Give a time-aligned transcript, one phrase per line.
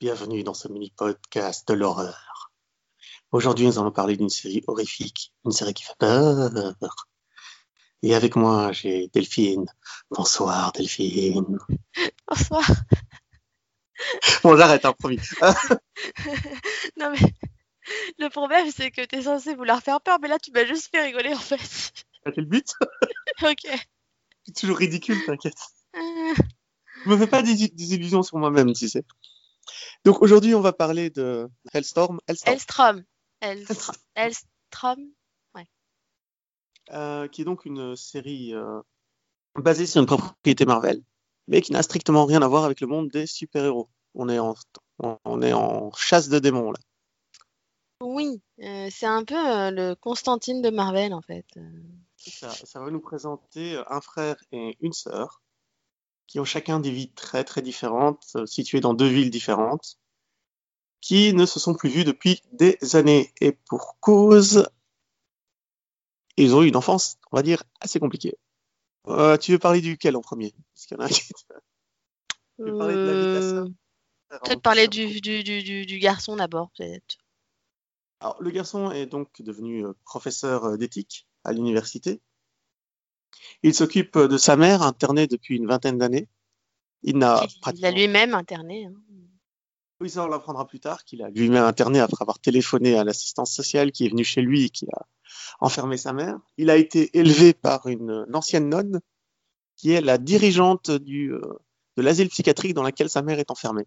[0.00, 2.50] bienvenue dans ce mini-podcast de l'horreur.
[3.32, 6.50] Aujourd'hui nous allons parler d'une série horrifique, une série qui fait peur.
[8.02, 9.66] Et avec moi j'ai Delphine.
[10.10, 11.58] Bonsoir Delphine.
[12.28, 12.64] Bonsoir.
[14.42, 15.18] Bon j'arrête, hein, promis.
[16.96, 17.34] non mais
[18.18, 21.02] le problème c'est que t'es censé vouloir faire peur, mais là tu m'as juste fait
[21.02, 21.60] rigoler en fait.
[22.24, 22.72] C'était le but?
[23.42, 23.66] Ok.
[24.46, 25.58] C'est toujours ridicule, t'inquiète.
[25.94, 26.34] Euh,
[27.04, 29.04] Je me fais pas des, des illusions sur moi-même, tu sais.
[30.04, 33.04] Donc aujourd'hui on va parler de Hellstorm, Hellstorm Elstrom.
[33.40, 33.94] Elstrom.
[34.14, 35.12] Elstrom.
[36.92, 38.80] euh, qui est donc une série euh,
[39.56, 41.02] basée sur une propriété Marvel,
[41.48, 43.88] mais qui n'a strictement rien à voir avec le monde des super-héros.
[44.14, 44.54] On est en,
[44.98, 46.78] on- on est en chasse de démons là.
[48.02, 51.46] Oui, euh, c'est un peu euh, le Constantine de Marvel en fait.
[52.16, 55.39] Ça, ça va nous présenter un frère et une sœur
[56.30, 59.98] qui ont chacun des vies très très différentes, euh, situées dans deux villes différentes,
[61.00, 63.32] qui ne se sont plus vus depuis des années.
[63.40, 64.68] Et pour cause,
[66.36, 68.36] ils ont eu une enfance, on va dire, assez compliquée.
[69.08, 70.54] Euh, tu veux parler duquel en premier?
[70.72, 71.22] Parce qu'il y en a un qui-
[72.58, 73.56] Tu veux parler de la vie de
[74.32, 77.16] euh, Peut-être parler du, du, du, du, du garçon d'abord, peut-être.
[78.20, 82.20] Alors, le garçon est donc devenu professeur d'éthique à l'université.
[83.62, 86.28] Il s'occupe de sa mère, internée depuis une vingtaine d'années.
[87.02, 87.90] Il n'a pratiquement...
[87.90, 88.86] lui-même interné.
[88.86, 88.92] hein.
[90.00, 93.52] Oui, ça, on l'apprendra plus tard, qu'il a lui-même interné après avoir téléphoné à l'assistance
[93.52, 95.06] sociale qui est venue chez lui et qui a
[95.60, 96.38] enfermé sa mère.
[96.56, 99.00] Il a été élevé par une, une ancienne nonne
[99.76, 101.40] qui est la dirigeante du, euh,
[101.96, 103.86] de l'asile psychiatrique dans laquelle sa mère est enfermée.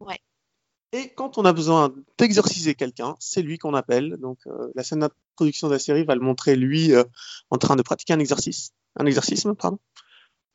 [0.00, 0.20] Ouais.
[0.92, 4.16] Et quand on a besoin d'exorciser quelqu'un, c'est lui qu'on appelle.
[4.16, 7.04] Donc euh, la scène d'introduction de la série va le montrer lui euh,
[7.50, 9.78] en train de pratiquer un exercice, un exorcisme, pardon.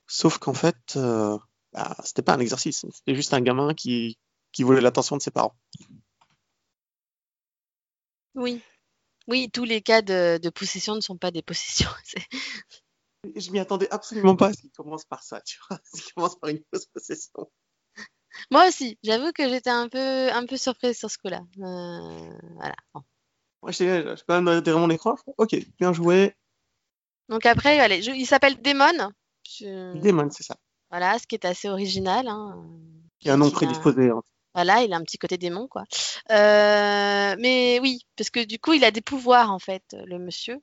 [0.07, 1.38] Sauf qu'en fait, euh,
[1.72, 4.17] bah, c'était pas un exercice, c'était juste un gamin qui
[4.51, 5.55] qui voulait l'attention de ses parents.
[8.35, 8.61] Oui.
[9.27, 11.89] Oui, tous les cas de, de possession ne sont pas des possessions.
[13.35, 16.13] Je m'y attendais absolument pas à ce qu'il commence par ça, tu vois, ce qu'il
[16.13, 17.49] commence par une fausse possession.
[18.51, 21.41] Moi aussi, j'avoue que j'étais un peu, un peu surprise sur ce coup-là.
[21.59, 22.75] Euh, voilà.
[22.94, 23.01] Bon.
[23.61, 26.35] Moi, j'étais quand même derrière mon écran, je fais, ok, bien joué,
[27.29, 29.11] Donc après, allez, je- il s'appelle Démon.
[29.47, 30.57] Je- Demon, c'est ça.
[30.89, 32.27] Voilà, ce qui est assez original.
[32.27, 32.61] hein.
[33.19, 34.09] Qui a un nom a- prédisposé.
[34.09, 34.22] hein.
[34.53, 35.83] Voilà, il a un petit côté démon, quoi.
[36.29, 40.59] Euh, mais oui, parce que du coup, il a des pouvoirs, en fait, le monsieur.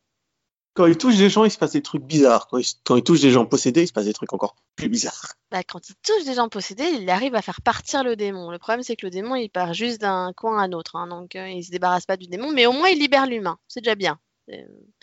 [0.74, 2.46] Quand il touche des gens, il se passe des trucs bizarres.
[2.48, 4.88] Quand il, quand il touche des gens possédés, il se passe des trucs encore plus
[4.88, 5.34] bizarres.
[5.50, 8.50] Bah, quand il touche des gens possédés, il arrive à faire partir le démon.
[8.50, 10.94] Le problème, c'est que le démon, il part juste d'un coin à un autre.
[10.96, 13.58] hein, donc, euh, il se débarrasse pas du démon, mais au moins, il libère l'humain.
[13.66, 14.20] C'est déjà bien.
[14.52, 14.56] Euh,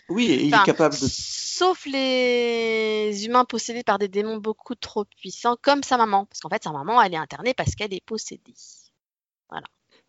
[0.08, 1.06] Oui, et il Enfin, est capable de...
[1.06, 6.24] Sauf les humains possédés par des démons beaucoup trop puissants, comme sa maman.
[6.24, 8.54] Parce qu'en fait, sa maman, elle est internée parce qu'elle est possédée.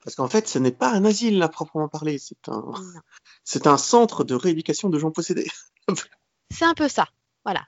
[0.10, 2.18] Parce qu'en fait, ce n'est pas un asile, à proprement parler.
[2.18, 2.74] C'est un, Non.
[3.44, 5.48] c'est un centre de rééducation de gens possédés.
[6.52, 7.08] C'est un peu ça.
[7.46, 7.68] Voilà.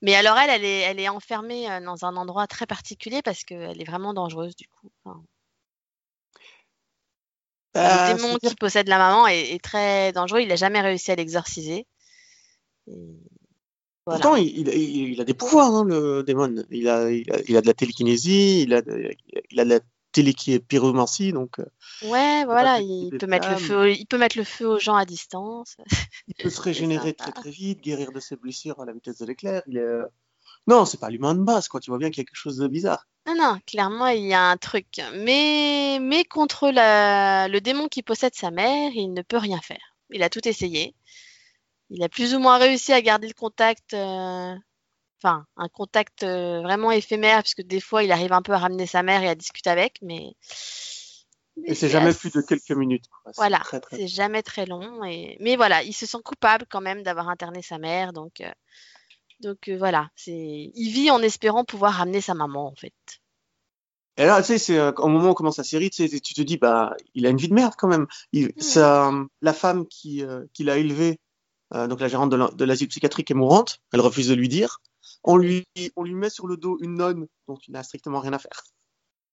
[0.00, 3.44] Mais alors elle, elle est, elle est enfermée euh, dans un endroit très particulier parce
[3.44, 4.90] qu'elle est vraiment dangereuse du coup.
[5.04, 5.22] Enfin,
[7.76, 10.40] Euh, le démon qui possède la maman est, est très dangereux.
[10.40, 11.86] Il n'a jamais réussi à l'exorciser.
[12.86, 12.92] Et
[14.06, 14.20] Voilà.
[14.22, 16.64] Pourtant, il, il- il- il a des pouvoirs, hein, le démon.
[16.70, 19.10] Il a, il, a, il a de la télékinésie, il a de,
[19.50, 19.80] il a de la
[20.22, 21.64] télépyromancie, donc euh,
[22.02, 22.80] Ouais, voilà.
[22.80, 23.90] Il peut mettre le feu.
[23.92, 25.76] Il peut mettre le feu aux gens à distance.
[26.28, 29.26] il peut se régénérer très très vite, guérir de ses blessures à la vitesse de
[29.26, 29.62] l'éclair.
[29.66, 29.80] Il est...
[29.80, 30.04] euh,
[30.66, 31.80] Non, c'est pas l'humain de base, quoi.
[31.80, 33.06] Tu vois bien qu'il y a quelque chose de bizarre.
[33.26, 34.86] Non, non, clairement, il y a un truc.
[35.14, 39.94] Mais, mais contre la- le démon qui possède sa mère, il ne peut rien faire.
[40.10, 40.94] Il a tout essayé.
[41.90, 44.54] Il a plus ou moins réussi à garder le contact, euh,
[45.22, 48.86] enfin, un contact euh, vraiment éphémère, puisque des fois, il arrive un peu à ramener
[48.86, 50.34] sa mère et à discuter avec, mais.
[51.56, 53.04] mais Et c'est jamais assez- plus de quelques minutes.
[53.08, 53.32] quoi.
[53.32, 55.04] C'est Voilà, très, jamais très long.
[55.04, 55.36] Et...
[55.40, 58.40] Mais voilà, il se sent coupable quand même d'avoir interné sa mère, donc.
[58.40, 58.50] euh,
[59.40, 62.94] Donc euh, voilà, c'est il vit en espérant pouvoir ramener sa maman en fait.
[64.16, 66.20] Et là, tu sais, c'est euh, au moment où on commence la série, tu sais,
[66.20, 68.06] tu te dis, bah, il a une vie de merde quand même.
[68.32, 69.12] Il, ça,
[69.42, 71.20] la femme qui, euh, qui l'a élevé,
[71.72, 73.78] donc la gérante de l'asile psychiatrique est mourante.
[73.92, 74.80] Elle refuse de lui dire.
[75.24, 75.66] On lui,
[75.96, 78.62] on lui met sur le dos une nonne dont il n'a strictement rien à faire.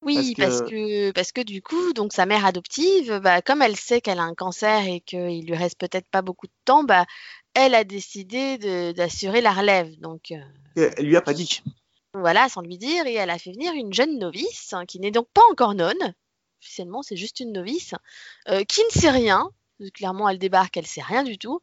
[0.02, 1.12] Oui, Parce parce que...
[1.12, 4.36] parce que du coup, donc sa mère adoptive, bah, comme elle sait qu'elle a un
[4.36, 7.06] cancer et qu'il lui reste peut-être pas beaucoup de temps, bah,
[7.54, 8.58] elle a décidé
[8.94, 9.98] d'assurer la relève.
[10.00, 11.64] Donc euh, elle lui a pas dit.
[12.14, 15.12] voilà, sans lui dire, et elle a fait venir une jeune novice hein, qui n'est
[15.12, 16.14] donc pas encore nonne.
[16.62, 17.94] Officiellement, c'est juste une novice
[18.50, 19.50] euh, qui ne sait rien.
[19.94, 21.62] Clairement, elle débarque, elle sait rien du tout,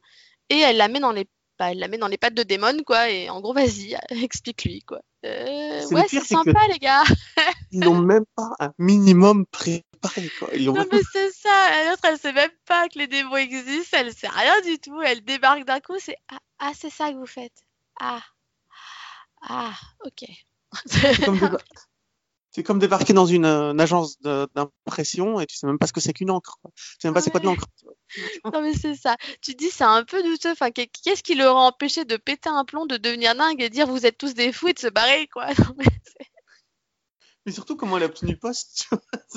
[0.49, 1.27] et elle la met dans les
[1.59, 3.09] bah, elle la met dans les pattes de démon, quoi.
[3.09, 4.99] Et en gros, vas-y, explique-lui, quoi.
[5.25, 7.03] Euh, ouais, c'est sympa, les gars.
[7.71, 10.49] Ils n'ont même pas un minimum préparé, quoi.
[10.53, 11.69] Ils ont Non, mais c'est ça.
[11.71, 13.97] La L'autre, elle sait même pas que les démons existent.
[13.99, 15.01] Elle sait rien du tout.
[15.01, 15.95] Elle débarque d'un coup.
[15.99, 17.63] C'est ah, ah, c'est ça que vous faites.
[18.01, 18.21] Ah,
[19.47, 19.73] ah,
[20.05, 20.25] ok.
[20.85, 21.57] C'est comme, déba-
[22.51, 25.87] c'est comme débarquer dans une, euh, une agence de- d'impression et tu sais même pas
[25.87, 26.57] ce que c'est qu'une encre.
[26.61, 26.71] quoi.
[26.75, 27.53] Tu sais même pas c'est quoi de Ouais.
[27.55, 27.67] l'encre.
[28.45, 29.17] Non, mais c'est ça.
[29.41, 30.51] Tu dis, c'est un peu douteux.
[30.51, 33.69] Enfin, qu'est- qu'est-ce qui leur a empêché de péter un plomb, de devenir dingue et
[33.69, 35.47] de dire vous êtes tous des fous et de se barrer, quoi?
[35.75, 35.75] Non,
[37.45, 38.87] mais, surtout comment elle a obtenu le poste.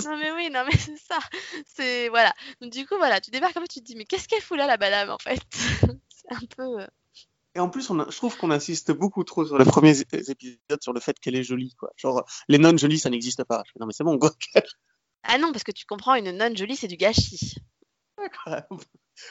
[0.05, 1.19] non, mais oui, non, mais c'est ça.
[1.67, 2.33] C'est voilà.
[2.61, 4.57] Donc, du coup, voilà, tu débarques en fait, tu te dis, mais qu'est-ce qu'elle fout
[4.57, 5.41] là, la madame, en fait?
[6.09, 6.81] C'est un peu.
[6.81, 6.87] euh,
[7.55, 10.83] Et en plus, on a- je trouve qu'on insiste beaucoup trop sur les premiers épisodes
[10.83, 11.91] sur le fait qu'elle est jolie, quoi.
[11.97, 13.63] Genre, les nonnes jolies, ça n'existe pas.
[13.67, 14.33] Je fais, non, mais c'est bon, quoi.
[15.25, 17.55] Ah non, parce que tu comprends, une nonne jolie, c'est du gâchis.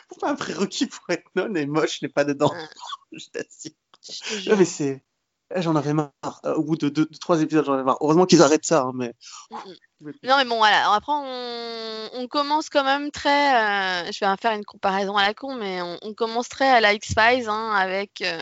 [0.09, 2.67] Pourquoi un prérequis pour être nonne et moche n'est pas dedans Ah.
[3.11, 3.71] Je t'assure.
[4.51, 5.03] Ouais, mais c'est.
[5.55, 6.11] Eh, J'en avais marre.
[6.45, 7.97] Euh, Au bout de, deux, de trois épisodes, j'en avais marre.
[8.01, 9.13] Heureusement qu'ils arrêtent ça, hein, mais.
[9.51, 10.11] Mm.
[10.23, 10.81] Non, mais bon, voilà.
[10.81, 14.07] Alors après, on, on commence quand même très.
[14.07, 16.81] euh, je vais faire une comparaison à la con, mais on, on commence très à
[16.81, 18.41] la X-Files, hein, avec, euh,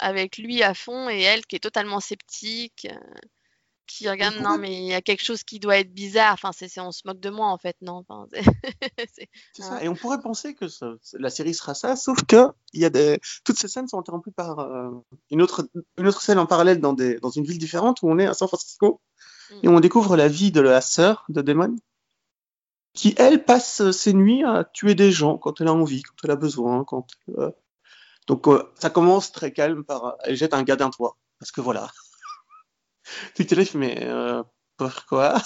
[0.00, 2.98] avec lui à fond et elle qui est totalement sceptique, euh,
[3.90, 6.32] qui regarde, non, mais il y a quelque chose qui doit être bizarre.
[6.34, 8.04] Enfin, c'est, on se moque de moi, en fait, non?
[8.08, 9.28] Enfin, c'est-
[9.58, 9.82] ça.
[9.84, 10.64] Et on pourrait penser que
[11.18, 13.18] la série sera ça, sauf que il y a des...
[13.44, 14.90] toutes ces scènes sont interrompues par euh,
[15.30, 17.18] une, autre, une autre scène en parallèle dans, des...
[17.20, 19.00] dans une ville différente où on est à San Francisco
[19.50, 19.58] Mm.
[19.62, 21.76] et on découvre la vie de la sœur de Damon
[22.92, 26.30] qui, elle, passe ses nuits à tuer des gens quand elle a envie, quand elle
[26.32, 26.84] a besoin.
[26.84, 27.06] Quand,
[27.38, 27.50] euh,
[28.26, 31.16] Donc euh, ça commence très calme par elle jette un gars d'un toit.
[31.38, 31.90] Parce que voilà.
[33.34, 34.42] tu te dis, mais euh,
[34.76, 35.40] pourquoi?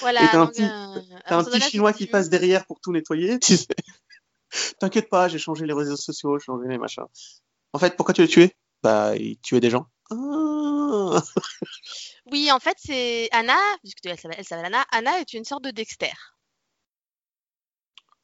[0.00, 0.24] Voilà.
[0.24, 2.80] Et t'as un donc, petit- euh, T'as un petit là, chinois qui passe derrière pour
[2.80, 3.66] tout nettoyer, tu sais.
[4.80, 7.04] T'inquiète pas, j'ai changé les réseaux sociaux, j'ai changé les machins.
[7.72, 9.86] En fait, pourquoi tu l'as tué Bah, il tuait des gens.
[10.10, 11.20] Ah
[12.30, 14.84] Oui, en fait, c'est Anna, puisque elle s'appelle, elle s'appelle Anna.
[14.90, 16.12] Anna est une sorte de Dexter.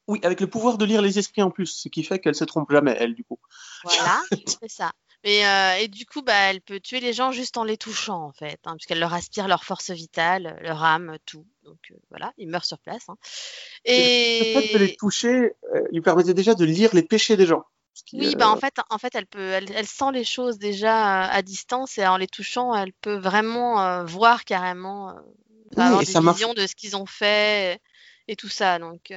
[0.07, 2.45] oui, avec le pouvoir de lire les esprits en plus, ce qui fait qu'elle se
[2.45, 3.39] trompe jamais, elle, du coup.
[3.85, 4.23] Voilà,
[4.61, 4.93] c'est ça.
[5.27, 8.23] Et, euh, et du coup, bah, elle peut tuer les gens juste en les touchant,
[8.23, 11.47] en fait, hein, puisqu'elle leur aspire leur force vitale, leur âme, tout.
[11.65, 13.09] Donc euh, voilà, ils meurent sur place.
[13.09, 13.17] hein.
[13.87, 17.47] Le fait de les Et toucher euh, lui permettait déjà de lire les péchés des
[17.47, 17.65] gens.
[18.13, 21.41] Oui, bah en fait, en fait, elle peut, elle, elle sent les choses déjà à
[21.43, 25.15] distance et en les touchant, elle peut vraiment voir carrément,
[25.77, 27.81] oui, avoir et des visions de ce qu'ils ont fait
[28.29, 28.79] et, et tout ça.
[28.79, 29.15] Donc,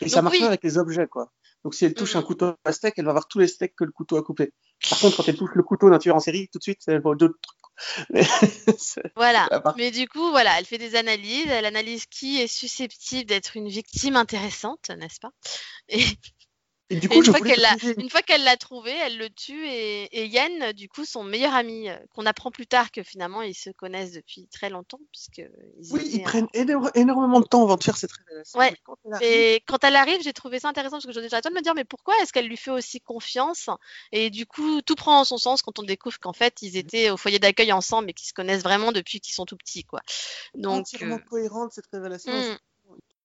[0.00, 0.46] et ça marche oui.
[0.46, 1.30] avec les objets, quoi.
[1.62, 3.74] Donc si elle touche Mm, un couteau à steak, elle va voir tous les steaks
[3.76, 4.52] que le couteau a coupé.
[4.88, 7.00] Par contre, quand elle touche le couteau d'un tueur en série, tout de suite, elle
[7.00, 7.56] voit d'autres trucs.
[9.16, 13.56] Voilà, mais du coup, voilà, elle fait des analyses, elle analyse qui est susceptible d'être
[13.56, 15.30] une victime intéressante, n'est-ce pas?
[15.90, 16.02] Et,
[16.88, 19.18] Et du et coup, une je fois qu'elle l'a, une fois qu'elle l'a trouvé, elle
[19.18, 22.92] le tue et, et Yen, du coup, son meilleur ami, euh, qu'on apprend plus tard
[22.92, 26.90] que finalement ils se connaissent depuis très longtemps, puisque ils Oui, ils en- prennent éno-
[26.94, 28.58] énormément de temps avant de faire cette révélation.
[28.60, 28.70] Ouais.
[28.70, 31.42] mais quand elle arrive- Et quand elle arrive, j'ai trouvé ça intéressant parce que j'arrête
[31.42, 33.68] pas de me dire mais pourquoi est-ce qu'elle lui fait aussi confiance?
[34.12, 37.16] Et du coup, tout prend son sens quand on découvre qu'en fait ils étaient au
[37.16, 40.02] foyer d'accueil ensemble et qu'ils se connaissent vraiment depuis qu'ils sont tout petits, quoi.
[40.54, 42.30] Donc, entièrement euh, cohérente cette révélation.
[42.32, 42.56] Hmm.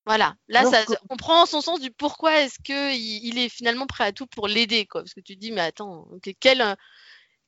[0.06, 3.50] Voilà, là, Alors ça, que- on prend son sens du pourquoi est-ce que il, est
[3.50, 5.02] finalement prêt à tout pour l'aider, quoi.
[5.02, 6.08] Parce que tu te dis, mais attends,
[6.40, 6.76] quel, euh,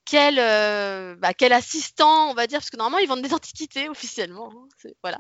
[0.05, 3.89] quel, euh, bah, quel assistant, on va dire, parce que normalement ils vendent des antiquités
[3.89, 5.19] officiellement, hein, voilà.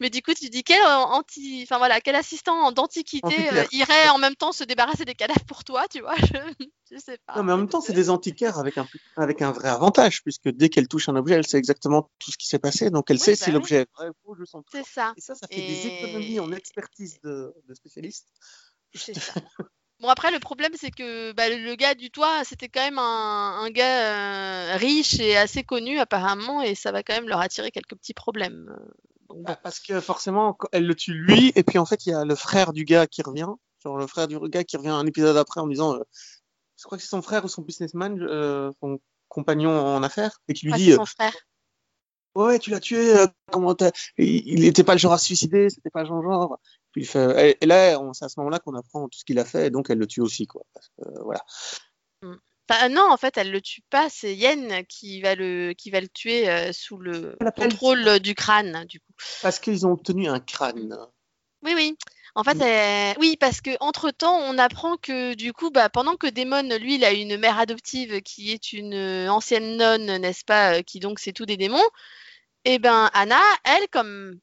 [0.00, 4.08] Mais du coup, tu dis quel euh, anti, enfin voilà, quel assistant d'antiquité euh, irait
[4.08, 6.14] en même temps se débarrasser des cadavres pour toi, tu vois?
[6.90, 7.36] Je, je sais pas.
[7.36, 8.86] Non, mais en même temps, c'est des antiquaires avec un,
[9.16, 12.36] avec un vrai avantage, puisque dès qu'elle touche un objet, elle sait exactement tout ce
[12.36, 13.52] qui s'est passé, donc elle Oui, sait bah si oui.
[13.54, 14.62] l'objet est vrai ou faux, je sens.
[14.70, 15.14] C'est ça.
[15.16, 18.28] Et ça, ça fait des Et- économies en expertise de, de spécialistes.
[18.94, 19.34] C'est ça.
[20.04, 23.60] Bon après le problème c'est que bah, le, gars du toit c'était quand même un,
[23.62, 27.70] un gars euh, riche et assez connu apparemment et ça va quand même leur attirer
[27.70, 28.68] quelques petits problèmes.
[28.68, 28.92] Euh,
[29.30, 29.42] bon.
[29.42, 32.26] Bah, Parce que forcément, elle le tue lui, et puis en fait, il y a
[32.26, 33.48] le frère du gars qui revient,
[33.82, 36.02] genre le frère du gars qui revient un épisode après en disant, euh,
[36.76, 40.52] je crois que c'est son frère ou son businessman, euh, son compagnon en affaires, et
[40.52, 41.34] qui lui Ah, dit, son frère.
[42.34, 43.14] ouais, tu l'as tué,
[43.50, 43.90] comment t'as...
[44.18, 46.58] Il il était pas le genre à se suicider, c'était pas le genre.
[46.94, 49.44] Puis fait, et, et là, c'est à ce moment-là qu'on apprend tout ce qu'il a
[49.44, 50.62] fait, et donc elle le tue aussi, quoi.
[50.72, 51.40] Parce que, euh, voilà.
[52.22, 56.00] Enfin, non en fait elle le tue pas c'est Yen qui va le qui va
[56.00, 59.12] le tuer euh, sous le contrôle euh, du crâne du coup.
[59.42, 60.96] Parce qu'ils ont obtenu un crâne.
[61.62, 61.96] Oui, oui.
[62.34, 62.62] En fait, Mm.
[62.62, 66.62] elle- oui, parce que entre temps, on apprend que du coup, bah, pendant que Démon,
[66.80, 70.82] lui, il a une mère adoptive qui est une euh, ancienne nonne, n'est-ce pas, euh,
[70.82, 71.88] qui donc c'est tout des démons.
[72.64, 74.38] Et ben Anna, elle, comme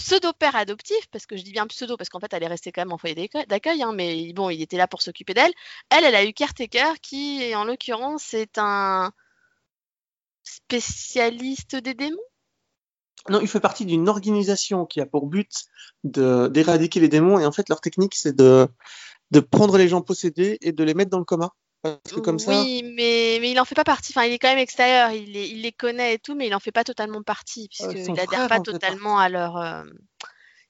[0.00, 2.80] pseudo-père adoptif, parce que je dis bien pseudo, parce qu'en fait, elle est restée quand
[2.80, 5.52] même en foyer d'accueil, hein, mais bon, il était là pour s'occuper d'elle.
[5.90, 9.12] Elle, elle a eu caretaker, qui, en l'occurrence, est un
[10.42, 12.16] spécialiste des démons.
[13.28, 15.66] Non, il fait partie d'une organisation qui a pour but
[16.02, 18.66] d'éradiquer les démons, et en fait, leur technique, c'est de,
[19.30, 21.52] de prendre les gens possédés et de les mettre dans le coma.
[21.82, 24.12] Parce que comme oui, ça, mais, mais il en fait pas partie.
[24.12, 25.12] Enfin, il est quand même extérieur.
[25.12, 27.88] Il les, il les connaît et tout, mais il en fait pas totalement partie, Euh,
[27.88, 29.56] puisqu'il son adhère frère pas fait totalement à leur.
[29.56, 29.84] euh,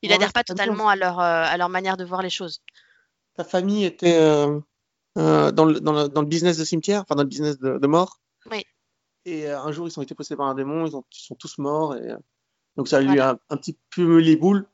[0.03, 2.63] il adhère pas totalement à leur, euh, à leur manière de voir les choses.
[3.35, 4.59] ta famille était euh,
[5.19, 7.79] euh, dans, le, dans, le, dans le business de cimetière, enfin dans le business de,
[7.79, 8.21] de mort.
[8.51, 8.65] Oui.
[9.25, 11.59] Et un jour, ils ont été possédés par un démon, ils, ont, ils sont tous
[11.59, 11.97] morts.
[11.97, 12.15] Et,
[12.77, 13.31] donc ça lui Voilà.
[13.31, 14.67] a un, un petit peu les boules.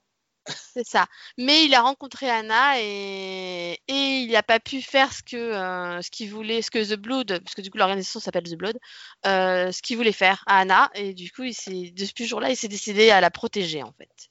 [0.48, 1.06] C'est ça.
[1.38, 6.10] Mais il a rencontré Anna et, il n'a pas pu faire ce que euh, ce
[6.10, 8.78] qu'il voulait, ce que The Blood, parce que du coup l'organisation s'appelle The Blood,
[9.26, 10.90] euh, ce qu'il voulait faire à Anna.
[10.94, 14.30] Et du coup, il depuis ce jour-là, il s'est décidé à la protéger en fait.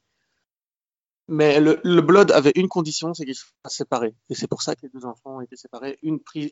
[1.27, 4.13] Mais le, Blood avait une condition, c'est qu'ils soient séparés.
[4.29, 5.97] Et c'est pour ça que les deux enfants ont été séparés.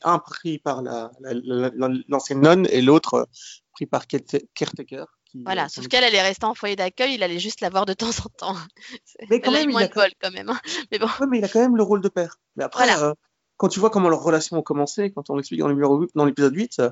[0.01, 3.25] Un pris par la- la- la- la- l'ancienne nonne et l'autre euh,
[3.73, 5.05] pris par Caretaker.
[5.33, 5.65] Qui, Voilà.
[5.65, 7.15] euh, Sauf qu'elle, elle est restée en foyer d'accueil.
[7.15, 8.55] Il allait juste la voir de temps en temps.
[9.29, 10.49] Mais quand même, il moins a de quand- bol quand même.
[10.49, 10.59] hein.
[10.91, 11.07] Mais bon.
[11.19, 12.37] Ouais, mais il a quand même le rôle de père.
[12.55, 13.03] Mais après, Voilà.
[13.09, 13.13] euh,
[13.57, 16.91] quand tu vois comment leur relation a commencé, quand on l'explique dans l'épisode 8, euh,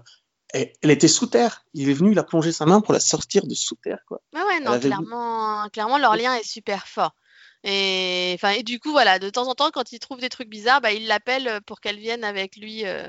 [0.54, 1.64] elle, elle était sous terre.
[1.74, 4.22] Il est venu, il a plongé sa main pour la sortir de sous terre, quoi.
[4.34, 7.16] Ouais, ouais, non, vu- clairement, clairement, leur lien est super fort.
[7.64, 10.50] Et, enfin, et du coup, voilà, de temps en temps, quand il trouve des trucs
[10.50, 13.06] bizarres, bah, il l'appelle pour qu'elle vienne avec lui euh,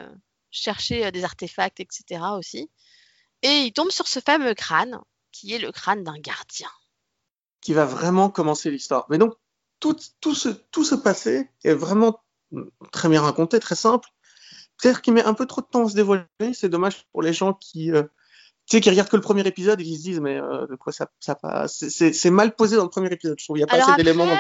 [0.51, 2.21] chercher des artefacts, etc.
[2.39, 2.71] aussi.
[3.43, 5.01] Et il tombe sur ce fameux crâne,
[5.33, 6.69] qui est le crâne d'un gardien.
[7.61, 9.07] Qui va vraiment commencer l'histoire.
[9.09, 9.35] Mais donc,
[9.81, 12.21] tout, tout, ce, tout ce passé est vraiment
[12.93, 14.09] très bien raconté, très simple.
[14.81, 16.27] Peut-être qu'il met un peu trop de temps à se dévoiler.
[16.53, 18.03] C'est dommage pour les gens qui, euh,
[18.67, 20.77] tu sais, qui regardent que le premier épisode et qui se disent, mais euh, de
[20.77, 21.89] quoi ça, ça passe?
[21.89, 23.57] C'est- mal posé dans le premier épisode, je trouve.
[23.57, 24.37] Il n'y a pas Alors assez d'éléments.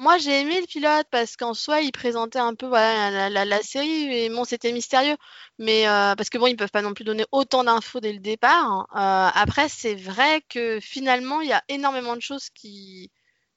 [0.00, 4.30] Moi j'ai aimé le pilote parce qu'en soi il présentait un peu la, série et
[4.30, 5.16] bon c'était mystérieux
[5.58, 8.18] mais euh, parce que bon ils peuvent pas non plus donner autant d'infos dès le
[8.18, 8.64] départ.
[8.64, 8.86] hein.
[8.94, 13.10] Euh, après c'est vrai que finalement il y a énormément de choses qui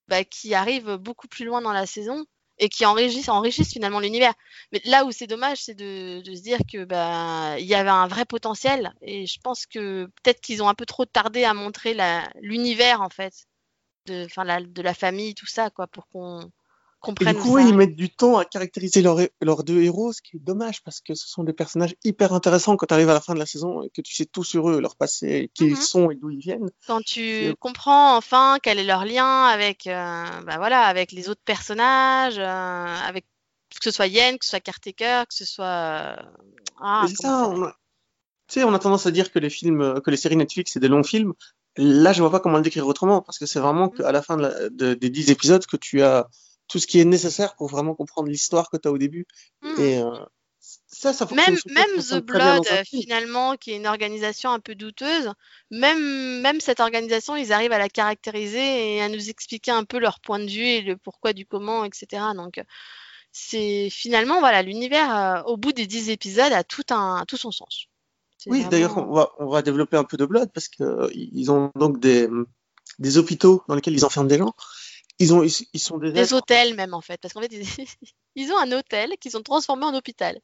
[0.10, 0.18] bah,
[0.54, 2.26] arrivent beaucoup plus loin dans la saison
[2.60, 4.34] et qui enrichissent, finalement l'univers.
[4.72, 7.90] Mais là où c'est dommage, c'est de, de se dire que bah il y avait
[7.90, 11.54] un vrai potentiel et je pense que peut-être qu'ils ont un peu trop tardé à
[11.54, 11.96] montrer
[12.42, 13.34] l'univers en fait
[14.06, 17.36] de, enfin la, de la famille, tout ça quoi, pour qu'on Et comprenne.
[17.36, 20.38] du où coup, ça ils mettent du temps à caractériser leurs deux héros, ce qui
[20.38, 23.22] est dommage parce que ce sont des personnages hyper intéressants quand tu arrives à la
[23.22, 25.72] fin de la saison et que tu sais tout sur eux, leur passé, qui Mhm.
[25.72, 26.70] ils sont et d'où ils viennent.
[26.88, 31.42] Quand tu comprends enfin quel est leur lien avec, euh, bah voilà, avec les autres
[31.46, 33.26] personnages, euh, avec
[33.70, 36.16] que ce soit Yen, que ce soit Caretaker, que ce soit euh,
[36.82, 37.72] ah, c'est ça, on a...
[38.48, 40.80] tu sais, on a tendance à dire que les films, que les séries Netflix, c'est
[40.80, 41.34] des longs films.
[41.78, 44.38] Là, je vois pas comment le décrire autrement parce que c'est vraiment qu'à la fin
[44.38, 46.28] de la- de- des dix épisodes que tu as
[46.68, 49.26] tout ce qui est nécessaire pour vraiment comprendre l'histoire que tu as au début.
[49.80, 50.12] Et euh,
[50.88, 54.76] ça, ça fonctionne Même, même The Blood, euh, finalement, qui est une organisation un peu
[54.76, 55.32] douteuse,
[55.72, 60.00] même, même cette organisation, ils arrivent à la caractériser et à nous expliquer un peu
[60.00, 62.34] leur point de vue et le pourquoi du comment, etc.
[62.36, 62.64] Donc, euh,
[63.32, 67.52] c'est finalement, voilà, l'univers, euh, au bout des 10 épisodes, a tout, un, tout son
[67.52, 67.88] sens.
[68.48, 71.72] Oui, d'ailleurs, on va, on va développer un peu de Blood parce que euh, ont
[71.76, 72.28] donc des,
[73.00, 74.54] des hôpitaux dans lesquels ils enferment des gens.
[75.20, 77.20] Ils, ont, ils, ils sont des Des êtres- hôtels même, en fait.
[77.22, 77.66] Parce qu'en fait, ils,
[78.36, 80.40] ils ont un hôtel qu'ils ont transformé en hôpital.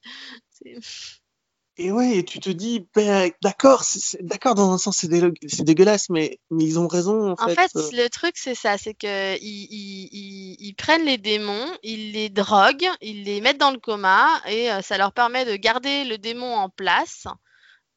[1.81, 3.83] Et ouais, et tu te dis, ben, d'accord,
[4.19, 7.47] d'accord, dans un sens, c'est dé- c'est dégueulasse, mais, mais ils ont raison, en, En
[7.55, 7.89] fait, euh.
[7.93, 12.27] le truc, c'est ça, c'est que ils, ils- ils- ils prennent les démons, ils les
[12.27, 16.17] droguent, ils les mettent dans le coma, et euh, ça leur permet de garder le
[16.17, 17.27] démon en place,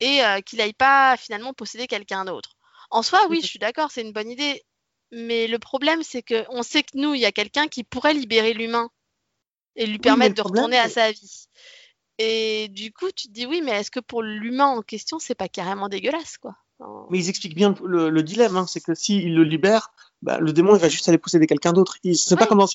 [0.03, 2.57] et euh, qu'il n'aille pas finalement posséder quelqu'un d'autre.
[2.91, 4.63] En soi, oui, je suis d'accord, c'est une bonne idée,
[5.13, 8.13] mais le problème, c'est que on sait que nous, il y a quelqu'un qui pourrait
[8.13, 8.91] libérer l'humain
[9.77, 11.47] et lui permettre de retourner à sa vie.
[12.19, 15.37] Et du coup, tu te dis oui, mais est-ce que pour l'humain en question, c'est
[15.37, 16.57] pas carrément dégueulasse, quoi?
[16.81, 20.39] Enfin, Mais ils expliquent bien le, le dilemme, hein, c'est que s'ils le libèrent, bah,
[20.39, 21.97] le démon, il va juste aller posséder quelqu'un d'autre.
[22.05, 22.49] Il- C'est pas Oui.
[22.49, 22.67] comme dans.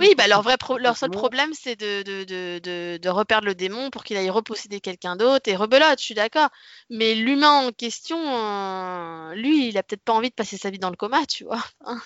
[0.00, 3.46] Oui, bah leur vrai pro- leur seul problème, c'est de, de, de, de, de reperdre
[3.46, 6.48] le démon pour qu'il aille reposséder quelqu'un d'autre et rebelote, je suis d'accord.
[6.90, 10.78] Mais l'humain en question, euh, lui, il a peut-être pas envie de passer sa vie
[10.78, 11.64] dans le coma, tu vois.
[11.80, 12.00] Enfin,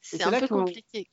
[0.00, 1.08] c'est un peu compliqué.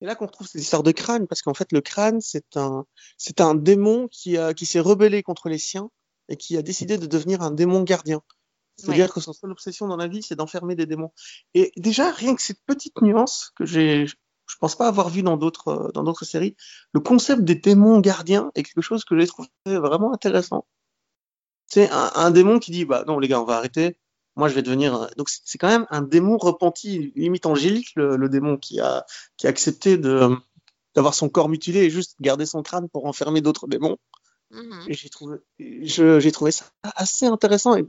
[0.00, 2.84] Et là qu'on retrouve ces histoires de crâne, parce qu'en fait, le crâne, c'est un,
[3.16, 5.90] c'est un démon qui, qui s'est rebellé contre les siens
[6.28, 8.20] et qui a décidé de devenir un démon gardien.
[8.76, 11.12] C'est-à-dire que son seule obsession dans la vie, c'est d'enfermer des démons.
[11.54, 15.36] Et déjà, rien que cette petite nuance que j'ai, je pense pas avoir vu dans
[15.36, 16.56] d'autres, euh, dans d'autres séries,
[16.92, 20.66] le concept des démons gardiens est quelque chose que j'ai trouvé vraiment intéressant.
[21.66, 23.96] C'est un, un démon qui dit, bah non les gars, on va arrêter.
[24.36, 25.08] moi je vais devenir.
[25.16, 29.04] Donc c'est quand même un démon repenti, limite angélique, le, le démon qui a,
[29.36, 30.30] qui a accepté de
[30.94, 33.96] d'avoir son corps mutilé et juste garder son crâne pour enfermer d'autres démons.
[34.86, 37.86] Et j'ai trouvé, j'ai trouvé ça assez intéressant et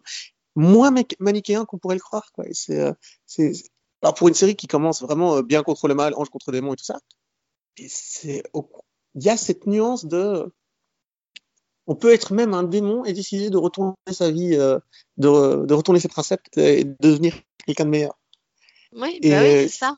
[0.56, 2.32] moins manichéen qu'on pourrait le croire.
[2.34, 2.48] Quoi.
[2.48, 2.94] Et c'est, euh,
[3.26, 3.54] c'est,
[4.02, 6.74] alors pour une série qui commence vraiment euh, bien contre le mal, ange contre démon
[6.74, 7.00] et tout ça,
[7.78, 8.44] et c'est,
[9.16, 10.52] il y a cette nuance de,
[11.88, 14.80] on peut être même un démon et décider de retourner sa vie, euh,
[15.18, 18.18] de, de retourner ses principes et de devenir quelqu'un de meilleur.
[18.94, 19.98] Oui, Et, bah oui, c'est ça.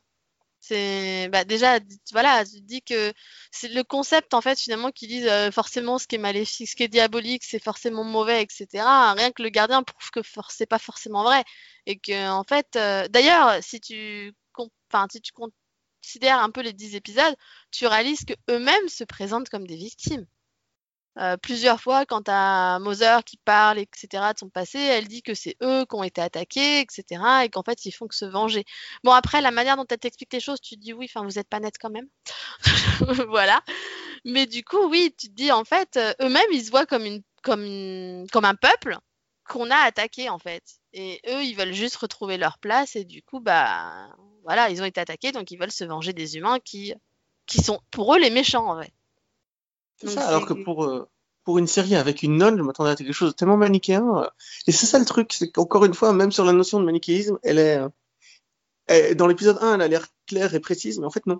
[0.68, 1.80] C'est bah déjà
[2.12, 3.14] voilà, tu dis que
[3.52, 6.76] c'est le concept en fait finalement qui dit euh, forcément ce qui est maléfique, ce
[6.76, 9.14] qui est diabolique, c'est forcément mauvais, etc.
[9.16, 11.44] Rien que le gardien prouve que c'est pas forcément vrai
[11.86, 14.34] et que en fait, euh, d'ailleurs, si tu
[15.12, 17.36] si tu considères un peu les dix épisodes,
[17.72, 20.26] tu réalises que eux-mêmes se présentent comme des victimes.
[21.18, 25.34] Euh, plusieurs fois, quand t'as Mother qui parle, etc., de son passé, elle dit que
[25.34, 28.66] c'est eux qui ont été attaqués, etc., et qu'en fait, ils font que se venger.
[29.04, 31.40] Bon, après, la manière dont elle t'explique les choses, tu te dis oui, enfin, vous
[31.40, 32.08] êtes pas net quand même.
[33.30, 33.62] voilà.
[34.26, 37.06] Mais du coup, oui, tu te dis, en fait, euh, eux-mêmes, ils se voient comme,
[37.06, 38.98] une, comme un peuple
[39.48, 40.64] qu'on a attaqué, en fait.
[40.92, 44.10] Et eux, ils veulent juste retrouver leur place, et du coup, bah,
[44.44, 46.94] voilà, ils ont été attaqués, donc ils veulent se venger des humains qui,
[47.46, 48.92] qui sont, pour eux, les méchants, en fait.
[49.98, 51.08] C'est ça, alors que pour, euh,
[51.44, 54.06] pour une série avec une nonne, je m'attendais à quelque chose de tellement manichéen.
[54.24, 54.28] euh,
[54.68, 57.38] et c'est ça le truc, c'est qu'encore une fois, même sur la notion de manichéisme,
[57.44, 57.78] elle est.
[57.78, 57.90] euh,
[58.88, 61.40] elle- dans l'épisode 1, elle a l'air claire et précise, mais en fait, non.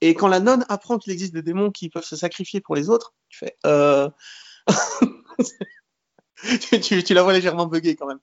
[0.00, 2.88] Et quand la nonne apprend qu'il existe des démons qui peuvent se sacrifier pour les
[2.90, 3.56] autres, tu fais.
[3.66, 4.08] Euh...
[6.60, 8.20] tu, tu, tu la vois légèrement buggée quand même.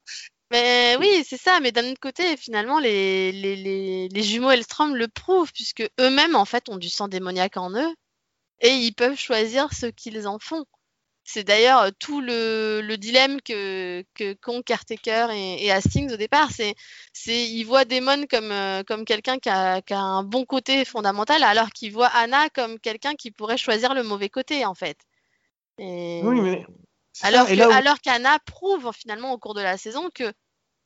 [0.51, 1.59] Mais oui, c'est ça.
[1.59, 6.35] Mais d'un autre côté, finalement, les, les, les, les jumeaux Elstrom le prouvent, puisque eux-mêmes,
[6.35, 7.93] en fait, ont du sang démoniaque en eux,
[8.61, 10.65] et ils peuvent choisir ce qu'ils en font.
[11.27, 16.17] C'est d'ailleurs euh, tout le, le dilemme que, que qu'ont Caretaker et, et Hastings au
[16.17, 16.51] départ.
[16.51, 16.75] C'est,
[17.13, 20.85] c'est, ils voient Damon comme, euh, comme quelqu'un qui a, qui a un bon côté
[20.85, 24.99] fondamental, alors qu'ils voient Anna comme quelqu'un qui pourrait choisir le mauvais côté, en fait.
[25.79, 26.21] Et...
[26.23, 26.63] Oui, mais.
[27.47, 30.31] que, où- alors qu'Anna prouve finalement au cours de la saison que,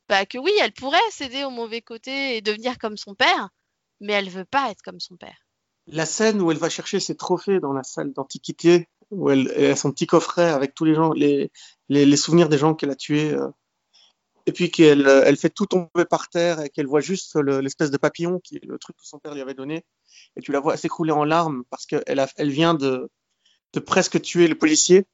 [0.08, 3.50] bah, que oui, elle pourrait céder au mauvais côté et devenir comme son père,
[4.00, 5.44] mais elle veut pas être comme son père.
[5.90, 9.76] La scène où elle va chercher ses trophées dans la salle d'antiquité, où elle, a
[9.76, 11.50] son petit coffret avec tous les gens, les,
[12.16, 13.48] souvenirs des gens qu'elle a tués, euh,
[14.46, 17.90] et puis qu'elle euh, fait tout tomber par terre et qu'elle voit juste le- l'espèce
[17.90, 19.84] de papillon qui est le truc que son père lui avait donné,
[20.36, 23.10] et tu la vois s'écrouler en larmes parce qu'elle vient de,
[23.72, 25.06] de presque tuer le policier,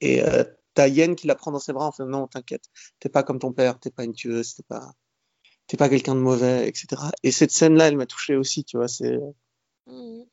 [0.00, 2.64] et euh, t'as Yen qui la prend dans ses bras en faisant non, t'inquiète,
[3.00, 4.92] t'es pas comme ton père, t'es pas une tueuse, t'es pas,
[5.66, 7.02] t'es pas quelqu'un de mauvais, etc.
[7.22, 9.18] Et cette scène-là, elle m'a touché aussi, tu vois, c'est
[9.86, 10.24] Mhm.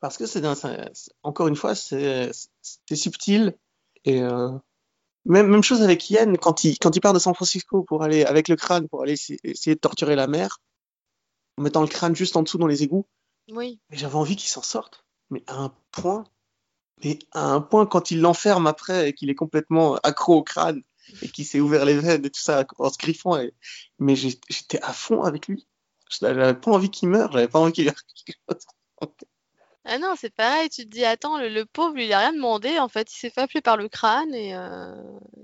[0.00, 0.42] parce que c'est
[1.24, 2.30] encore une fois c'est
[2.94, 3.56] subtil
[4.04, 4.50] et euh,
[5.24, 8.24] même même chose avec Yen quand il quand il part de San Francisco pour aller
[8.24, 10.60] avec le crâne pour aller essayer, de torturer la mère
[11.56, 13.06] en mettant le crâne juste en dessous dans les égouts
[13.50, 13.80] Oui.
[13.90, 16.22] mais j'avais envie qu'il s'en sorte mais à un point
[17.02, 20.82] mais à un point quand il l'enferme après et qu'il est complètement accro au crâne
[21.22, 23.54] et qu'il s'est ouvert les veines et tout ça en se griffant et...
[23.98, 25.66] mais j'étais à fond avec lui
[26.20, 27.92] j'avais pas envie qu'il meure j'avais pas envie qu'il
[29.90, 32.34] Ah non, c'est pareil, tu te dis, attends, le, le pauvre, lui, il a rien
[32.34, 34.94] demandé, en fait, il s'est fait appeler par le crâne, et, euh,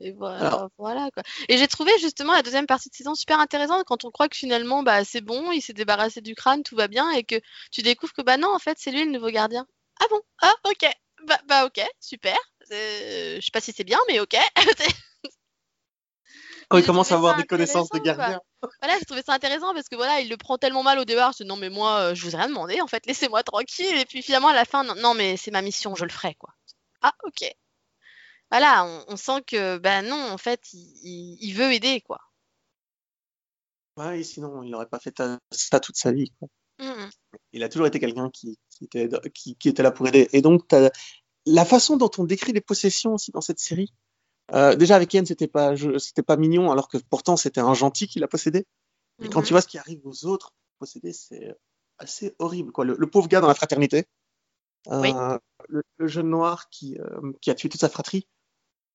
[0.00, 1.22] et voilà, Alors- voilà, quoi.
[1.48, 4.36] Et j'ai trouvé, justement, la deuxième partie de saison super intéressante, quand on croit que
[4.36, 7.36] finalement, bah, c'est bon, il s'est débarrassé du crâne, tout va bien, et que
[7.70, 9.66] tu découvres que, bah non, en fait, c'est lui le nouveau gardien.
[10.00, 10.20] Ah bon?
[10.42, 10.90] Ah, ok.
[11.26, 12.36] Bah, bah ok, super.
[12.70, 14.36] Euh, je sais pas si c'est bien, mais ok.
[16.68, 18.14] quand il commence à avoir ça des connaissances de quoi.
[18.14, 18.40] gardien
[18.80, 21.32] Voilà, j'ai trouvé ça intéressant parce que voilà, il le prend tellement mal au départ,
[21.44, 24.22] non mais moi euh, je vous ai rien demandé en fait, laissez-moi tranquille et puis
[24.22, 26.50] finalement à la fin non, non, mais c'est ma mission, je le ferai quoi.
[27.02, 27.44] Ah OK.
[28.50, 32.20] Voilà, on, on sent que ben non en fait, il, il- il veut aider quoi.
[33.96, 35.22] Ouais, sinon il n'aurait pas fait
[35.52, 36.32] ça toute sa vie.
[36.38, 36.48] quoi.
[37.52, 40.28] Il a toujours été quelqu'un qui, qui, était, qui, qui était là pour aider.
[40.32, 40.64] Et donc,
[41.46, 43.92] la façon dont on décrit les possessions aussi dans cette série,
[44.52, 48.06] euh, déjà avec Yen, c'était pas, c'était pas mignon, alors que pourtant c'était un gentil
[48.08, 48.66] qui l'a possédé.
[49.22, 49.46] Et quand Mhm.
[49.46, 51.54] tu vois ce qui arrive aux autres possédés, c'est
[51.98, 52.72] assez horrible.
[52.72, 52.84] Quoi.
[52.84, 54.06] Le, le pauvre gars dans la fraternité,
[54.88, 55.12] euh, Oui.
[55.68, 58.26] le, le jeune noir qui, euh, qui a tué toute sa fratrie,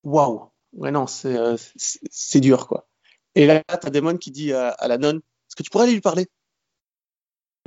[0.04, 0.50] waouh!
[0.72, 2.86] Ouais, non, c'est euh, c'est- c'est dur, quoi.
[3.34, 5.94] Et là, t'as Damon qui dit à, à la nonne, est-ce que tu pourrais aller
[5.94, 6.28] lui parler?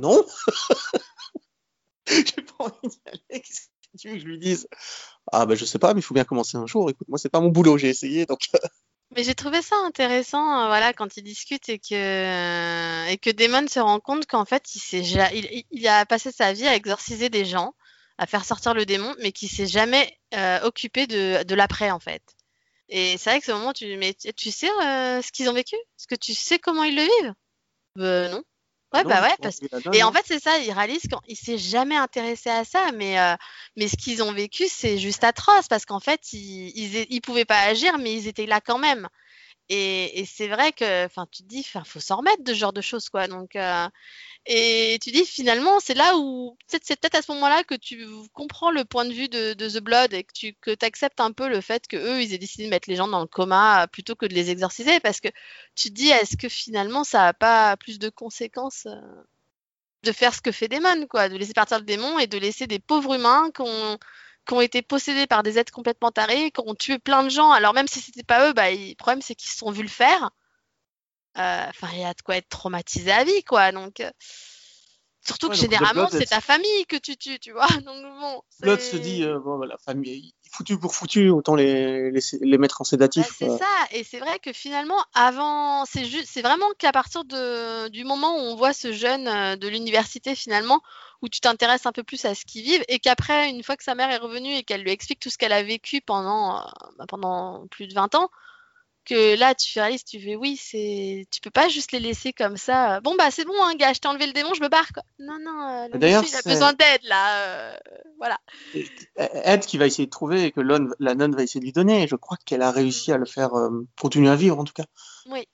[0.00, 0.24] Non?
[2.06, 3.40] J'ai pas envie d'y aller.
[3.42, 4.68] Qu'est-ce tu veux que je lui dise?
[5.32, 6.90] Ah, ben, je sais pas, mais il faut bien commencer un jour.
[6.90, 8.40] Écoute, moi, c'est pas mon boulot, j'ai essayé, donc.
[9.16, 13.68] Mais j'ai trouvé ça intéressant, euh, voilà, quand ils discutent et que et que Damon
[13.68, 14.80] se rend compte qu'en fait, il
[15.32, 17.74] il, il- a passé sa vie à exorciser des gens,
[18.18, 22.00] à faire sortir le démon, mais qui s'est jamais euh, occupé de, de l'après en
[22.00, 22.22] fait.
[22.88, 25.76] Et c'est vrai que ce moment, tu, mais tu sais euh, ce qu'ils ont vécu?
[25.76, 27.34] Est-ce que tu sais comment ils le vivent?
[27.98, 28.44] Euh, Non.
[28.94, 29.58] Ouais, Non, bah ouais, parce
[29.92, 30.12] Et en hein.
[30.12, 33.34] fait, c'est ça, il réalise qu'il s'est jamais intéressé à ça, mais, euh,
[33.76, 37.44] mais ce qu'ils ont vécu, c'est juste atroce, parce qu'en fait, ils, ils, ils pouvaient
[37.44, 39.08] pas agir, mais ils étaient là quand même.
[39.70, 42.72] Et, c'est vrai que, enfin, tu te dis, enfin, faut s'en remettre de ce genre
[42.72, 43.28] de choses, quoi.
[43.28, 43.88] Donc, euh,
[44.46, 48.06] et tu dis, finalement, c'est là où, peut-être, c'est peut-être à ce moment-là que tu
[48.34, 51.48] comprends le point de vue de, The Blood et que tu que acceptes un peu
[51.48, 54.14] le fait que eux, ils aient décidé de mettre les gens dans le coma plutôt
[54.16, 55.28] que de les exorciser, parce que
[55.74, 59.00] tu te dis, est-ce que finalement, ça a pas plus de conséquences euh,
[60.04, 62.66] de faire ce que fait Damon, quoi, de laisser partir le démon et de laisser
[62.66, 63.98] des pauvres humains qui ont,
[64.46, 67.50] qui ont été possédés par des êtres complètement tarés, qui ont tué plein de gens.
[67.52, 69.88] Alors même si c'était pas eux, bah, le problème c'est qu'ils se sont vus le
[69.88, 70.30] faire.
[71.38, 73.72] Euh, Enfin, il y a de quoi être traumatisé à vie, quoi.
[73.72, 74.10] Donc, euh,
[75.26, 77.66] surtout Ouais, que généralement c'est ta famille que tu tues, tu vois.
[77.84, 82.20] Donc bon, c'est- se dit, euh, bon, voilà, famille, foutu pour foutu, autant les, les,
[82.40, 83.26] les mettre en sédatif.
[83.38, 87.88] c'est ça, et c'est vrai que finalement, avant, c'est juste, c'est vraiment qu'à partir de,
[87.88, 90.80] du moment où on voit ce jeune euh, de l'université finalement,
[91.22, 93.84] où tu t'intéresses un peu plus à ce qu'il vit, et qu'après, une fois que
[93.84, 96.64] sa mère est revenue et qu'elle lui explique tout ce qu'elle a vécu pendant, euh,
[96.98, 98.28] bah, pendant plus de 20 ans,
[99.04, 102.56] que là, tu réalises, tu fais oui, c'est, tu peux pas juste les laisser comme
[102.56, 103.00] ça.
[103.00, 105.02] Bon bah c'est bon, hein, gars, je t'ai enlevé le démon, je me barre quoi.
[105.18, 107.76] Non non, euh, le monsieur, il a besoin d'aide là, euh,
[108.18, 108.38] voilà.
[109.16, 112.06] Ed qui va essayer de trouver et que la nonne va essayer de lui donner.
[112.08, 114.84] Je crois qu'elle a réussi à le faire euh, continuer à vivre, en tout cas.
[115.30, 115.46] Oui.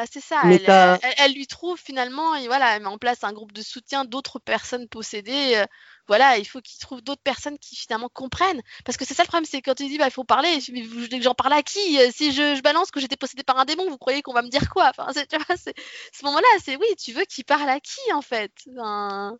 [0.00, 2.98] Ah, c'est ça, elle, t'as- elle, elle lui trouve finalement, et voilà, elle met en
[2.98, 5.54] place un groupe de soutien d'autres personnes possédées.
[5.56, 5.66] euh,
[6.06, 8.62] voilà, il faut qu'il trouve d'autres personnes qui finalement comprennent.
[8.84, 10.82] Parce que c'est ça le problème, c'est quand tu dis, bah, il faut parler, mais
[10.82, 13.42] vous voulez que j'en parle à qui Euh, Si je, je balance que j'étais possédée
[13.42, 14.88] par un démon, vous croyez qu'on va me dire quoi?
[14.90, 15.74] Enfin, c'est- tu vois, c'est
[16.12, 18.52] ce moment-là, c'est oui, tu veux qu'il parle à qui en fait?
[18.78, 19.36] Enfin,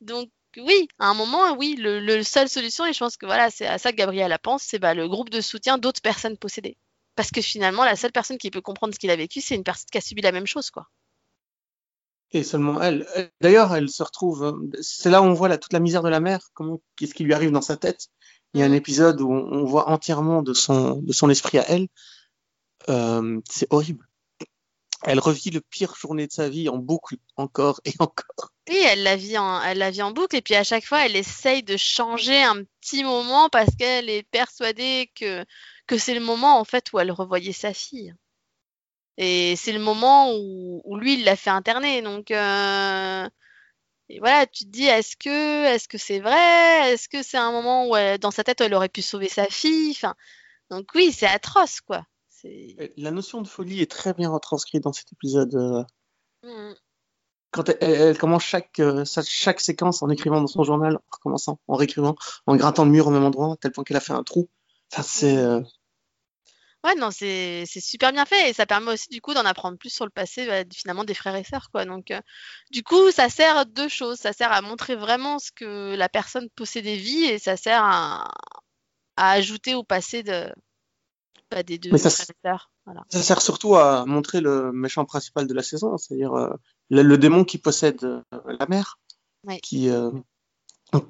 [0.00, 3.50] Donc, oui, à un moment, oui, le, le seule solution, et je pense que voilà,
[3.50, 6.76] c'est à ça que Gabriella pense, c'est bah, le groupe de soutien d'autres personnes possédées.
[7.18, 9.64] Parce que finalement, la seule personne qui peut comprendre ce qu'il a vécu, c'est une
[9.64, 10.86] personne qui a subi la même chose, quoi.
[12.30, 13.06] Et seulement elle.
[13.14, 14.44] Elle- D'ailleurs, elle se retrouve.
[14.44, 16.40] euh, C'est là où on voit la, toute la misère de la mère.
[16.54, 18.08] Comment, qu'est-ce qui lui arrive dans sa tête.
[18.54, 18.74] Il y a un Mm.
[18.74, 21.88] épisode où on, on voit entièrement de son, de son esprit à elle.
[22.88, 24.07] Euh, c'est horrible.
[25.04, 28.52] Elle revit le pire journée de sa vie en boucle, encore et encore.
[28.68, 32.42] Oui, elle la vit en, boucle, et puis à chaque fois, elle essaye de changer
[32.42, 35.44] un petit moment parce qu'elle est persuadée que,
[35.86, 38.14] que c'est le moment, en fait, où elle revoyait sa fille.
[39.16, 42.02] Et c'est le moment où, lui, il l'a fait interner.
[42.02, 43.28] Donc, euh,
[44.08, 46.92] et voilà, tu te dis, est-ce que, est-ce c'est vrai?
[46.92, 49.98] Est-ce que c'est un moment où, dans sa tête, elle aurait pu sauver sa fille?
[50.70, 52.04] Donc oui, c'est atroce, quoi.
[52.96, 55.54] La notion de folie est très bien retranscrite dans cet épisode.
[55.54, 55.82] euh,
[56.44, 56.74] Mm.
[57.50, 61.74] quand elle, commence chaque, euh, chaque séquence en écrivant dans son journal, en recommençant, en
[61.76, 62.14] réécrivant,
[62.46, 64.48] en grattant le mur au même endroit, à tel point qu'elle a fait un trou.
[64.92, 65.36] Enfin, c'est.
[65.36, 65.60] euh,
[66.84, 69.76] Ouais, non, c'est c'est super bien fait et ça permet aussi du coup d'en apprendre
[69.76, 71.84] plus sur le passé bah, finalement des frères et sœurs quoi.
[71.84, 72.20] Donc euh,
[72.70, 76.08] du coup, ça sert à deux choses, ça sert à montrer vraiment ce que la
[76.08, 78.30] personne possédait vie et ça sert à,
[79.16, 80.52] à ajouter au passé de
[81.50, 82.10] bah, des deux ça.
[82.84, 83.04] Voilà.
[83.10, 86.50] Ça sert surtout à montrer le méchant principal de la saison, c'est-à-dire euh,
[86.90, 88.22] le, le démon qui possède euh,
[88.58, 88.98] la mère,
[89.44, 89.60] Oui.
[89.60, 90.10] qui, euh,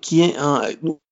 [0.01, 0.63] qui est un,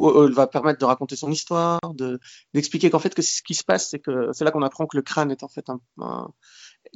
[0.00, 2.18] va permettre de raconter son histoire, de
[2.52, 4.96] d'expliquer qu'en fait que ce qui se passe, c'est que c'est là qu'on apprend que
[4.96, 6.28] le crâne est en fait un, un-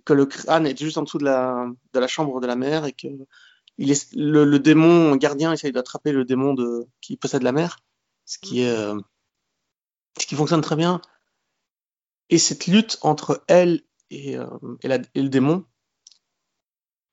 [0.05, 2.85] que le crâne est juste en dessous de la de la chambre de la mère
[2.87, 3.07] et que
[3.79, 7.79] il est le, le démon gardien essaye d'attraper le démon de qui possède la mère,
[8.25, 8.99] ce qui est euh,
[10.19, 11.01] ce qui fonctionne très bien.
[12.31, 14.47] Et cette lutte entre elle et, euh,
[14.83, 15.67] et, la- et le démon,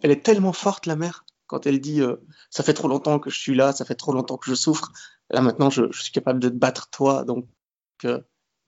[0.01, 2.15] elle est tellement forte, la mère, quand elle dit euh,
[2.49, 4.91] Ça fait trop longtemps que je suis là, ça fait trop longtemps que je souffre.
[5.30, 7.47] Là, maintenant, je, je suis capable de te battre, toi, donc
[8.06, 8.21] euh,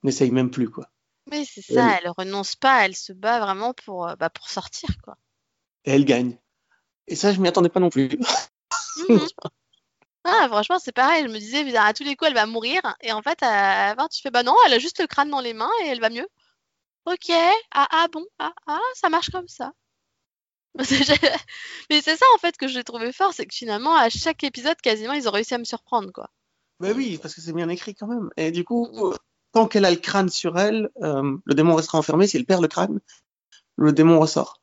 [0.03, 0.69] n'essaye même plus.
[0.69, 0.89] quoi.
[1.31, 4.89] Oui, c'est ça, elle, elle renonce pas, elle se bat vraiment pour, bah, pour sortir
[5.03, 5.15] quoi.
[5.85, 6.37] et elle gagne.
[7.07, 8.09] Et ça, je m'y attendais pas non plus.
[8.97, 9.27] Mhm.
[10.25, 12.81] Ah, franchement, c'est pareil, je me disais, à tous les coups, elle va mourir.
[13.01, 15.29] Et en fait, à la fin, tu fais, bah non, elle a juste le crâne
[15.29, 16.27] dans les mains et elle va mieux.
[17.05, 17.31] Ok,
[17.71, 19.73] ah, ah bon, ah, ah, ça marche comme ça.
[21.89, 24.79] Mais c'est ça en fait que j'ai trouvé fort, c'est que finalement à chaque épisode
[24.81, 26.29] quasiment ils ont réussi à me surprendre quoi.
[26.79, 28.29] Mais oui, parce que c'est bien écrit quand même.
[28.37, 28.87] Et du coup,
[29.51, 32.27] tant qu'elle a le crâne sur elle, euh, le démon restera enfermé.
[32.27, 32.99] Si elle perd le crâne,
[33.75, 34.61] le démon ressort.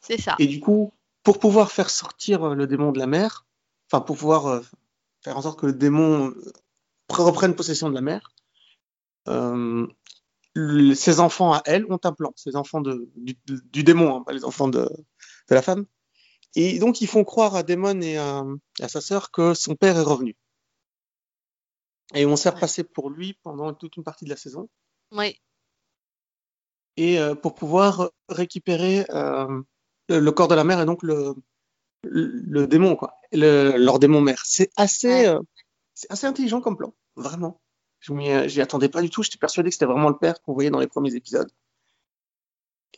[0.00, 0.34] C'est ça.
[0.38, 3.46] Et du coup, pour pouvoir faire sortir euh, le démon de la mer,
[3.90, 4.60] enfin pour pouvoir euh,
[5.22, 6.34] faire en sorte que le démon
[7.08, 8.32] reprenne possession de la mer,
[9.28, 9.86] euh,
[10.58, 14.22] le- ses enfants à elle ont un plan, ses enfants de, du, du démon, hein,
[14.26, 14.80] pas les enfants de,
[15.48, 15.86] de la femme.
[16.54, 18.42] Et donc ils font croire à Démon et à,
[18.80, 20.36] à sa sœur que son père est revenu.
[22.14, 24.68] Et on s'est repassé pour lui pendant toute une partie de la saison.
[25.12, 25.38] Oui.
[26.96, 29.62] et euh, pour pouvoir récupérer euh,
[30.08, 31.34] le, le corps de la mère et donc le,
[32.02, 34.42] le, le démon, quoi, le, leur démon mère.
[34.44, 35.38] C'est assez, euh,
[35.94, 37.60] c'est assez intelligent comme plan, vraiment.
[38.00, 39.22] Je m'y euh, j'y attendais pas du tout.
[39.22, 41.50] J'étais persuadé que c'était vraiment le père qu'on voyait dans les premiers épisodes.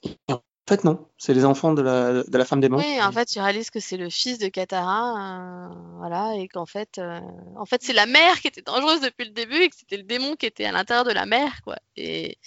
[0.02, 1.08] Et en fait, non.
[1.18, 2.78] C'est les enfants de la, de la femme démon.
[2.78, 6.66] Oui, en fait, tu réalises que c'est le fils de Katara, euh, voilà, et qu'en
[6.66, 7.20] fait, euh,
[7.56, 10.04] en fait, c'est la mère qui était dangereuse depuis le début et que c'était le
[10.04, 11.76] démon qui était à l'intérieur de la mer, quoi.
[11.96, 12.38] Et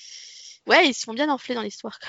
[0.67, 1.99] ouais, ils se font bien enfler dans l'histoire.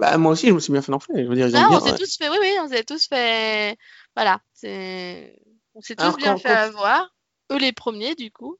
[0.00, 1.22] Bah, moi aussi, je me suis bien fait enfler.
[1.22, 3.78] Je veux dire, ils Ah, on s'est tous fait, oui, oui, on s'est tous fait,
[4.16, 5.36] voilà, c'est,
[5.74, 7.14] on s'est tous Alors, bien fait avoir.
[7.52, 8.58] Eux les premiers, du coup.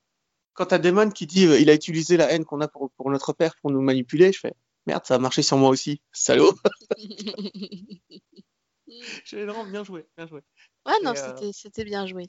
[0.54, 3.10] Quand t'as Damon qui dit euh, il a utilisé la haine qu'on a pour, pour
[3.10, 4.54] notre père pour nous manipuler, je fais
[4.86, 6.52] merde, ça a marché sur moi aussi, salaud.
[8.86, 10.40] Je fais, non, bien joué, bien joué.
[10.86, 12.26] Ouais, non, euh, c'était, c'était bien joué.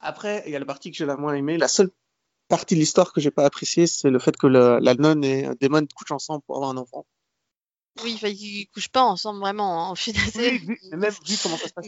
[0.00, 1.56] Après, il y a la partie que j'ai la moins aimée.
[1.56, 1.90] La seule
[2.48, 5.48] partie de l'histoire que j'ai pas appréciée, c'est le fait que le- la nonne et
[5.60, 7.06] Damon couchent ensemble pour avoir un enfant.
[8.02, 10.22] Oui, ils couchent pas ensemble vraiment, hein, final.
[10.32, 11.86] c'est- vu, mais même vu comment ça se passe,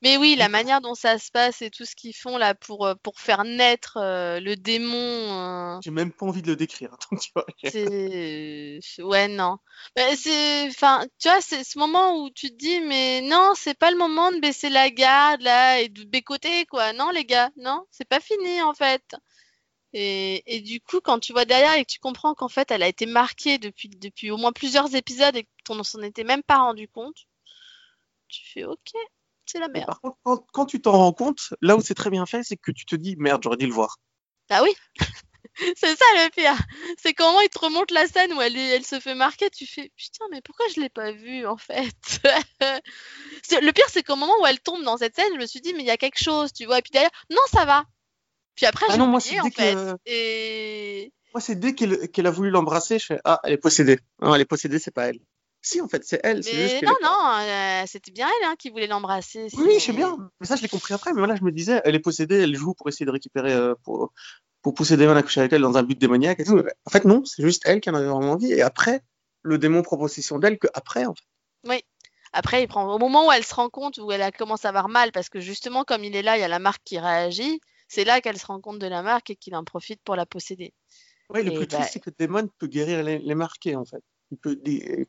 [0.00, 0.50] Mais- oui, la Oui.
[0.52, 3.42] manière dont ça se passe et tout ce qu'ils font là pour, euh, pour faire
[3.44, 6.96] naître euh, le démon, euh, j'ai même pas envie de le décrire.
[7.10, 8.78] Donc, tu vois, c'est...
[8.80, 9.58] c'est- Ouais, non.
[9.96, 10.68] Bah, c'est...
[10.68, 13.98] Enfin, tu vois, c'est ce moment où tu te dis, mais non, c'est pas le
[13.98, 16.92] moment de baisser la garde là et de bécoter, quoi.
[16.92, 19.02] Non, les gars, non, c'est pas fini en fait.
[19.96, 22.82] Et, et du coup, quand tu vois derrière et que tu comprends qu'en fait, elle
[22.82, 26.58] a été marquée depuis, depuis au moins plusieurs épisodes et qu'on s'en était même pas
[26.58, 27.28] rendu compte,
[28.26, 28.90] tu fais OK,
[29.46, 29.86] c'est la merde.
[29.86, 32.56] par contre, quand, quand tu t'en rends compte, là où c'est très bien fait, c'est
[32.56, 33.98] que tu te dis merde, j'aurais dû le voir.
[34.50, 34.74] Ah oui,
[35.76, 36.56] c'est ça le pire.
[36.98, 39.92] C'est comment il te remonte la scène où elle, elle se fait marquer, tu fais
[39.96, 42.20] putain, mais pourquoi je l'ai pas vue en fait?
[43.50, 45.72] Le pire, c'est qu'au moment où elle tombe dans cette scène, je me suis dit,
[45.74, 46.78] mais il y a quelque chose, tu vois.
[46.78, 47.84] Et puis derrière, non, ça va.
[48.56, 49.74] Puis après, Ah j'ai oublié en fait.
[49.74, 53.98] que- Et Moi, c'est dès qu'elle a voulu l'embrasser, je fais ah, elle est possédée.
[54.20, 55.18] Non, elle est possédée, c'est pas elle.
[55.62, 56.42] Si, en fait, c'est elle.
[56.42, 59.48] Juste mais non, non, euh, c'était bien elle hein, qui voulait l'embrasser.
[59.56, 60.16] Oui, oui, je sais bien.
[60.40, 61.12] Mais ça, je l'ai compris après.
[61.12, 63.74] Mais voilà, je me disais, elle est possédée, elle joue pour essayer de récupérer, euh,
[63.82, 64.12] pour,
[64.60, 66.62] pour pousser Damon à coucher avec elle dans un but démoniaque et tout.
[66.84, 68.52] En fait, non, c'est juste elle qui en avait vraiment envie.
[68.52, 69.00] Et après,
[69.42, 71.84] le démon prend possession d'elle que après, en fait.
[72.36, 74.70] Après, il prend au moment où elle se rend compte, où elle a commencé à
[74.70, 76.98] avoir mal, parce que justement, comme il est là, il y a la marque qui
[76.98, 77.60] réagit.
[77.88, 80.26] C'est là qu'elle se rend compte de la marque et qu'il en profite pour la
[80.26, 80.72] posséder.
[81.30, 84.02] Oui, le plus bah- triste, c'est que Damon peut guérir les, les marqués, en fait.
[84.30, 85.06] Il, peut, il,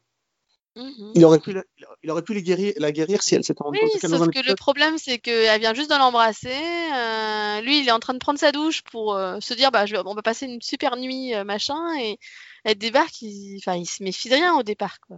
[0.76, 1.14] Mhm.
[1.16, 1.64] il aurait pu, la,
[2.04, 4.46] il aurait pu les guérir, la guérir si elle s'était rendue Oui, compte sauf que
[4.46, 6.50] le problème, c'est qu'elle vient juste de l'embrasser.
[6.50, 9.86] euh, lui, il est en train de prendre sa douche pour euh, se dire, bah,
[9.86, 11.80] je on va passer une super nuit, euh, machin.
[12.00, 12.20] Et
[12.66, 15.18] elle débarque, il, enfin, il se méfie de rien au départ, quoi.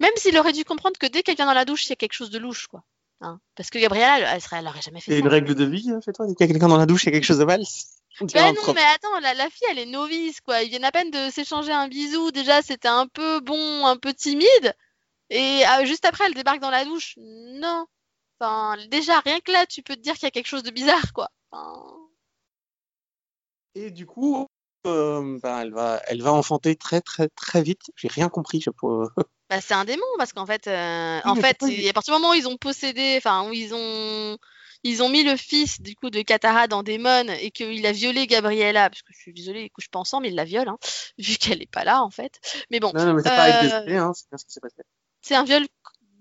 [0.00, 1.96] Même s'il aurait dû comprendre que dès qu'elle vient dans la douche, il y a
[1.96, 2.82] quelque chose de louche, quoi.
[3.20, 3.40] Hein.
[3.54, 5.20] Parce que Gabriella, elle, elle, elle aurait jamais Il fait y a ça.
[5.20, 6.26] une règle de vie, euh, chez toi.
[6.26, 7.62] Dès qu'il y a quelqu'un dans la douche, il y a quelque chose de mal.
[8.32, 10.62] Ben non, mais attends, la, la fille, elle est novice, quoi.
[10.62, 12.30] Ils viennent à peine de s'échanger un bisou.
[12.30, 14.74] Déjà, c'était un peu bon, un peu timide.
[15.28, 17.14] Et ah, juste après, elle débarque dans la douche.
[17.18, 17.84] Non.
[18.40, 20.70] Enfin, déjà, rien que là, tu peux te dire qu'il y a quelque chose de
[20.70, 21.30] bizarre, quoi.
[21.50, 21.94] Enfin,
[23.74, 24.45] Et du coup,
[24.86, 27.82] euh, ben, elle va, elle va enfanter très, très, très vite.
[27.96, 28.60] J'ai rien compris.
[28.60, 29.04] Je peux...
[29.50, 32.20] bah, c'est un démon, parce qu'en fait, euh, Oui, en mais fait, à partir du
[32.20, 34.36] moment où ils ont possédé, enfin, où ils ont,
[34.82, 38.26] ils ont mis le fils, du coup, de Katara dans Daemon et qu'il a violé
[38.26, 40.78] Gabriella, parce que je suis désolée, ils couchent pas ensemble, il la viole, hein,
[41.18, 42.40] vu qu'elle est pas là, en fait.
[42.70, 44.44] Mais bon, Non, non, mais c'est pas avec des Euh, épées, hein, c'est bien ce
[44.46, 44.82] qui s'est passé.
[45.22, 45.64] c'est un viol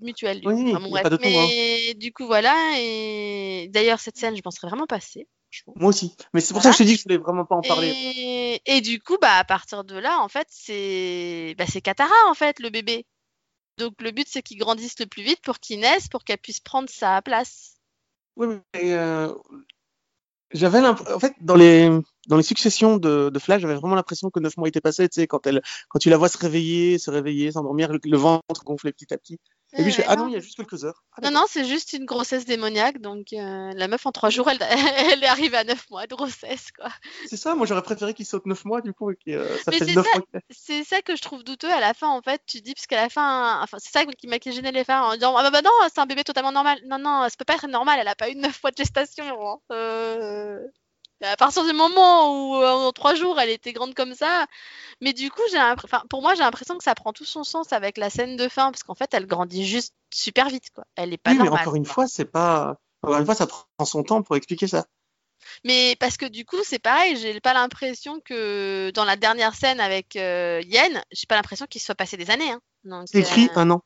[0.02, 0.42] mutuel.
[0.42, 0.70] Du Oui, coup.
[0.70, 1.06] Enfin, bon, bref.
[1.06, 1.18] hein.
[1.22, 2.54] Mais du coup, voilà.
[2.80, 5.28] Et d'ailleurs, cette scène, je m'en serais vraiment passée.
[5.76, 6.16] Moi aussi.
[6.34, 7.90] Mais c'est pour ça que je te dis que je voulais vraiment pas en parler.
[7.90, 8.62] Et...
[8.66, 12.34] et du coup, bah, à partir de là, en fait, c'est bah, c'est Katara, en
[12.34, 13.06] fait, le bébé.
[13.78, 16.60] Donc, le but, c'est qu'il grandisse le plus vite pour qu'il naisse, pour qu'elle puisse
[16.62, 17.76] prendre sa place.
[18.38, 19.34] Oui, mais euh,
[20.52, 21.90] j'avais l'impression, en fait, dans les
[22.28, 25.08] dans les successions de, de Flash, j'avais vraiment l'impression que neuf mois étaient passés.
[25.10, 28.64] Tu sais, quand elle, quand tu la vois se réveiller, se réveiller, s'endormir, le ventre
[28.64, 29.40] gonfler petit à petit.
[29.78, 31.04] Et puis je fais, Ouais, ah non, il y a juste quelques heures.
[31.14, 33.00] Ah, non, non, c'est juste une grossesse démoniaque.
[33.00, 34.60] Donc, euh, la meuf, en trois jours, elle,
[35.14, 36.90] elle est arrivée à neuf mois de grossesse, quoi.
[37.26, 37.56] C'est ça.
[37.56, 39.94] Moi, j'aurais préféré qu'il saute neuf mois, du coup, et que euh, ça Mais fait
[39.94, 40.02] ça.
[40.02, 40.26] mois.
[40.50, 42.42] C'est ça que je trouve douteux à la fin, en fait.
[42.46, 45.02] Tu dis, parce qu'à la fin, enfin, c'est ça qui m'a qui gêné les fins,
[45.04, 46.80] en disant, ah bah, bah non, c'est un bébé totalement normal.
[46.86, 49.26] Non, non, ça peut pas être normal, elle a pas eu neuf mois de gestation.
[49.50, 49.58] hein.
[49.72, 50.60] Euh,
[51.22, 54.46] À partir du moment où, euh, en trois jours, elle était grande comme ça.
[55.02, 57.72] Mais du coup, j'ai enfin, pour moi, j'ai l'impression que ça prend tout son sens
[57.74, 60.84] avec la scène de fin, parce qu'en fait, elle grandit juste super vite, quoi.
[60.96, 61.94] Elle est pas Oui, mais encore une quoi.
[61.94, 62.76] fois, c'est pas.
[63.02, 64.86] Encore une fois, ça prend son temps pour expliquer ça.
[65.64, 69.80] Mais parce que du coup, c'est pareil, j'ai pas l'impression que dans la dernière scène
[69.80, 72.52] avec euh, Yen, j'ai pas l'impression qu'il se soit passé des années.
[72.52, 72.60] Hein.
[72.84, 73.82] Donc, C'est écrit euh, un an.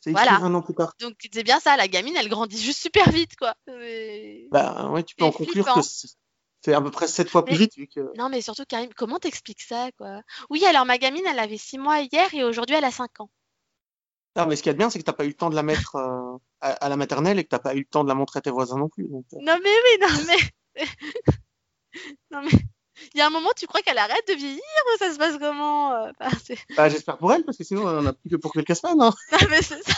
[0.00, 0.38] C'est écrit voilà.
[0.38, 0.94] un an plus tard.
[1.00, 3.54] Donc c'est bien ça, la gamine, elle grandit juste super vite, quoi.
[3.68, 5.80] Et, Bah ouais, tu peux Et en conclure flippant.
[5.80, 5.86] que
[6.64, 7.76] c'est à peu près sept fois plus Mais- vite.
[7.76, 8.00] Vu que...
[8.16, 10.22] Non, mais surtout, Karim, comment t'expliques ça, quoi?
[10.50, 13.30] Oui, alors ma gamine, elle avait 6 mois hier et aujourd'hui, elle a 5 ans.
[14.34, 15.50] Ah, mais ce qu'il y a de bien, c'est que t'as pas eu le temps
[15.50, 18.02] de la mettre euh, à, à la maternelle et que t'as pas eu le temps
[18.02, 19.06] de la montrer à tes voisins non plus.
[19.08, 19.38] donc, euh.
[19.42, 20.84] Non, mais oui, non, mais.
[22.30, 22.50] non, mais.
[23.14, 24.60] Il y a un moment, tu crois qu'elle arrête de vieillir
[24.94, 25.92] ou ça se passe comment?
[25.92, 28.52] euh, enfin, Bah, j'espère pour elle, parce que sinon, on en a plus que pour
[28.52, 29.00] quelques semaines.
[29.02, 29.12] Hein.
[29.32, 29.92] Non, mais c'est ça.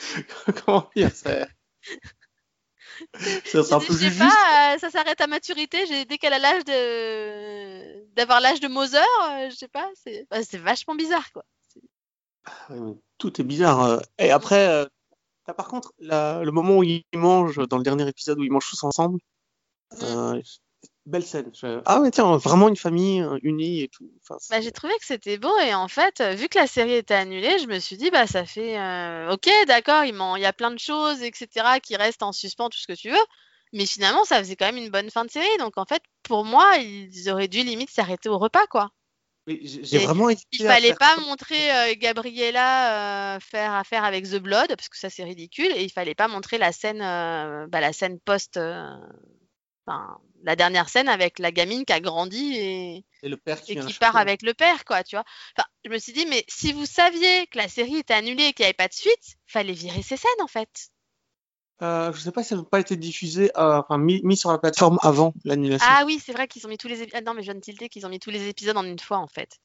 [0.66, 1.46] Comment dire C'est
[3.98, 4.18] sais juste.
[4.18, 6.04] pas, euh, ça s'arrête à maturité.
[6.06, 10.38] Dès qu'elle a l'âge de d'avoir l'âge de Mother, euh, je sais pas, c'est bah,
[10.58, 11.44] vachement bizarre, quoi.
[12.70, 13.82] Mais Tout est bizarre.
[13.82, 13.98] euh.
[14.18, 14.66] Et après,
[15.54, 18.68] par contre la- le moment où ils mangent, dans le dernier épisode où ils mangent
[18.68, 19.18] tous ensemble.
[20.02, 20.40] euh,
[21.06, 21.50] belle scène.
[21.54, 24.10] Je- Ah ouais, tiens, vraiment une famille unie et tout.
[24.22, 26.94] Enfin, Bah, j'ai trouvé que c'était beau et en fait, euh, vu que la série
[26.94, 30.52] était annulée, je me suis dit, bah ça fait, euh, ok, d'accord, il y a
[30.52, 33.24] plein de choses, etc., qui restent en suspens, tout ce que tu veux,
[33.72, 35.56] mais finalement, ça faisait quand même une bonne fin de série.
[35.58, 38.90] Donc en fait, pour moi, ils auraient dû limite s'arrêter au repas, quoi.
[39.46, 44.68] Mais J'ai vraiment Il fallait pas montrer euh, Gabriella euh, faire affaire avec The Blood
[44.68, 47.92] parce que ça c'est ridicule et il fallait pas montrer la scène, euh, bah, la
[47.92, 48.88] scène post, euh,
[49.86, 53.72] enfin la dernière scène avec la gamine qui a grandi et, Et le père qui
[53.72, 55.24] et part avec le père quoi, tu vois.
[55.56, 58.52] Enfin, je me suis dit mais si vous saviez que la série était annulée et
[58.52, 60.90] qu'il n'y avait pas de suite, fallait virer ces scènes en fait.
[61.82, 64.52] Euh, je sais pas si ça n'a pas été diffusé, euh, enfin mis, mis sur
[64.52, 65.86] la plateforme avant l'annulation.
[65.90, 67.20] Ah oui, c'est vrai qu'ils ont mis tous les épisodes.
[67.20, 68.98] Ah non mais je viens de tilter qu'ils ont mis tous les épisodes en une
[68.98, 69.58] fois en fait.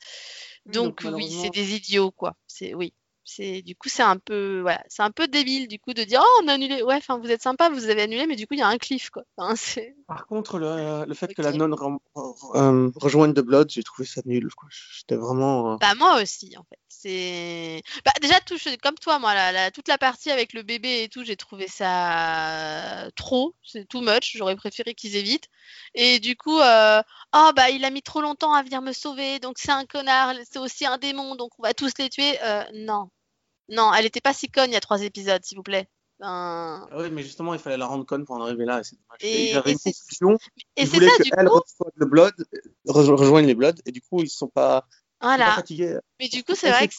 [0.65, 2.35] Donc donc oui, c'est des idiots quoi.
[2.47, 2.93] C'est oui.
[3.31, 6.21] C'est du coup c'est un peu voilà, c'est un peu débile du coup de dire
[6.23, 6.81] oh on a annulé.
[6.81, 8.77] Ouais, enfin vous êtes sympa, vous avez annulé mais du coup il y a un
[8.79, 9.23] cliff quoi.
[10.07, 13.83] Par contre, le, le fait que la nonne re- re- euh, rejoigne The Blood, j'ai
[13.83, 14.49] trouvé ça nul.
[14.55, 14.67] quoi.
[14.71, 15.73] J'étais vraiment.
[15.73, 16.79] euh, bah moi aussi en fait.
[16.87, 21.03] C'est bah déjà tout comme toi moi la, la- toute la partie avec le bébé
[21.03, 25.47] et tout, j'ai trouvé ça trop, c'est too much, j'aurais préféré qu'ils évitent.
[25.93, 27.01] Et du coup euh,
[27.35, 30.33] oh bah il a mis trop longtemps à venir me sauver, donc c'est un connard,
[30.49, 32.37] c'est aussi un démon, donc on va tous les tuer.
[32.43, 33.09] Euh, non.
[33.69, 35.87] Non, elle était pas si conne il y a trois épisodes, s'il vous plaît.
[36.21, 38.79] Enfin, ah oui, mais justement, il fallait la rendre conne pour en arriver là.
[38.79, 39.19] et c'est dommage.
[39.21, 40.37] Et- J'avais une conclusion.
[40.75, 41.61] Et c'est ça, du qu'elle coup,
[41.95, 45.29] le Blood, euh, re- rejoigne les Bloods, et du coup, ils sont pas, ils sont
[45.29, 45.55] pas voilà.
[45.55, 45.97] fatigués.
[46.19, 46.93] Mais du coup, c'est vrai que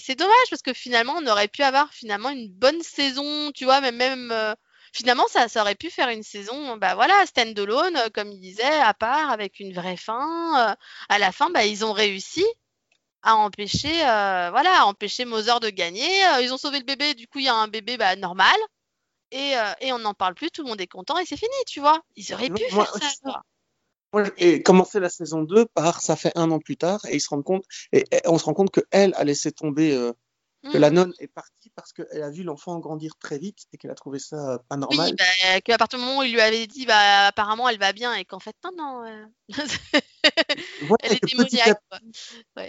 [0.00, 3.80] c'est dommage parce que finalement, on aurait pu avoir finalement une bonne saison, tu vois,
[3.80, 4.54] même même euh,
[4.92, 8.64] finalement, ça, ça aurait pu faire une saison, bah voilà, stand-alone, euh, comme il disait,
[8.64, 10.70] à part, avec une vraie fin.
[10.70, 10.74] euh,
[11.08, 12.44] à la fin, bah ils ont réussi
[13.26, 16.24] à empêcher, euh, voilà, à empêcher Mother de gagner.
[16.28, 18.56] Euh, ils ont sauvé le bébé, du coup, il y a un bébé bah, normal.
[19.32, 21.54] Et, euh, et on n'en parle plus, tout le monde est content et c'est fini,
[21.66, 22.00] tu vois.
[22.14, 23.42] Ils auraient pu Moi, faire ça.
[24.12, 27.20] Moi, et commencer la saison 2 par ça fait un an plus tard, et ils
[27.20, 30.12] se rendent compte, et, et on se rend compte que elle a laissé tomber, euh,
[30.72, 30.80] que Mm.
[30.80, 33.94] la nonne est partie parce qu'elle a vu l'enfant grandir très vite et qu'elle a
[33.94, 35.14] trouvé ça pas Oui, normal.
[35.16, 38.14] bah, qu'à partir du moment où il lui avait dit, bah, apparemment, elle va bien,
[38.14, 39.24] et qu'en fait, non, non, euh,
[41.02, 41.80] elle est que à démoniaque.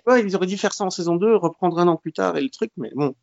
[0.06, 2.42] Ouais, ils auraient dû faire ça en saison 2, reprendre un an plus tard et
[2.42, 3.16] le truc, mais bon.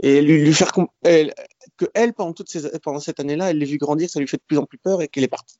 [0.00, 1.34] Et lui, lui faire elle,
[1.78, 4.36] que elle, pendant, toutes ces, pendant cette année-là, elle l'ait vu grandir, ça lui fait
[4.36, 5.56] de plus en plus peur et qu'elle est partie.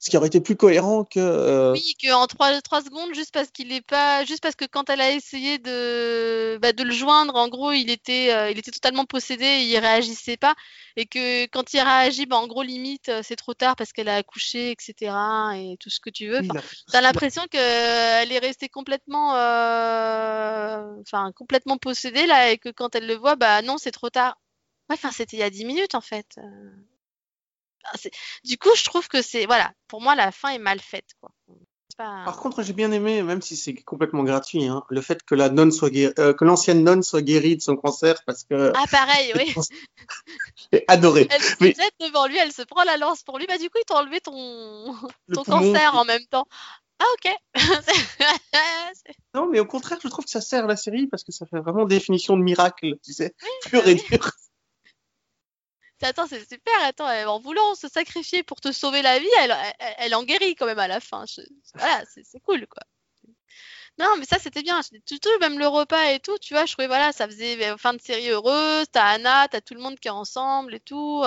[0.00, 1.18] Ce qui aurait été plus cohérent que.
[1.18, 4.88] euh, Oui, qu'en trois, trois secondes, juste parce qu'il est pas, juste parce que quand
[4.90, 8.70] elle a essayé de, bah, de le joindre, en gros, il était, euh, il était
[8.70, 10.54] totalement possédé, et il réagissait pas,
[10.96, 14.08] et que quand il réagit, bah, en gros, limite, euh, c'est trop tard parce qu'elle
[14.08, 15.12] a accouché, etc.,
[15.56, 16.38] et tout ce que tu veux.
[16.38, 22.68] Enfin, la- T'as l'impression qu'elle est restée complètement, euh, enfin, complètement possédée là, et que
[22.70, 24.38] quand elle le voit, bah non, c'est trop tard.
[24.88, 26.38] Ouais, enfin, c'était il y a 10 minutes en fait.
[28.44, 31.30] Du coup, je trouve que c'est, voilà, pour moi, la fin est mal faite, quoi.
[31.96, 35.34] Pas- Par contre, j'ai bien aimé, même si c'est complètement gratuit, hein, le fait que
[35.34, 38.84] la nonne soit euh, que l'ancienne nonne soit guérie de son cancer parce que Ah,
[38.88, 39.52] pareil, oui.
[40.72, 41.26] j'ai adoré.
[41.28, 43.46] Elle se Mais- jette devant lui, elle se prend la lance pour lui.
[43.48, 44.94] Bah, du coup, ils t'ont enlevé ton,
[45.26, 46.46] Le ton cancer en même temps.
[47.00, 47.32] Ah, ok.
[49.34, 51.58] Non, mais au contraire, je trouve que ça sert la série parce que ça fait
[51.60, 53.34] vraiment définition de miracle, tu sais,
[53.66, 54.30] pur et dur.
[56.02, 56.72] Attends, c'est super.
[56.82, 59.54] Attends, en voulant se sacrifier pour te sauver la vie, elle,
[59.98, 61.24] elle, en guérit quand même à la fin.
[61.74, 62.82] Voilà, c'est cool, quoi.
[63.98, 64.80] Non, mais ça, c'était bien.
[65.06, 67.76] Tout, tout, même le repas et tout, tu vois, je trouvais, voilà, ça faisait euh,
[67.76, 68.86] fin de série heureuse.
[68.92, 71.24] T'as Anna, t'as tout le monde qui est ensemble et tout.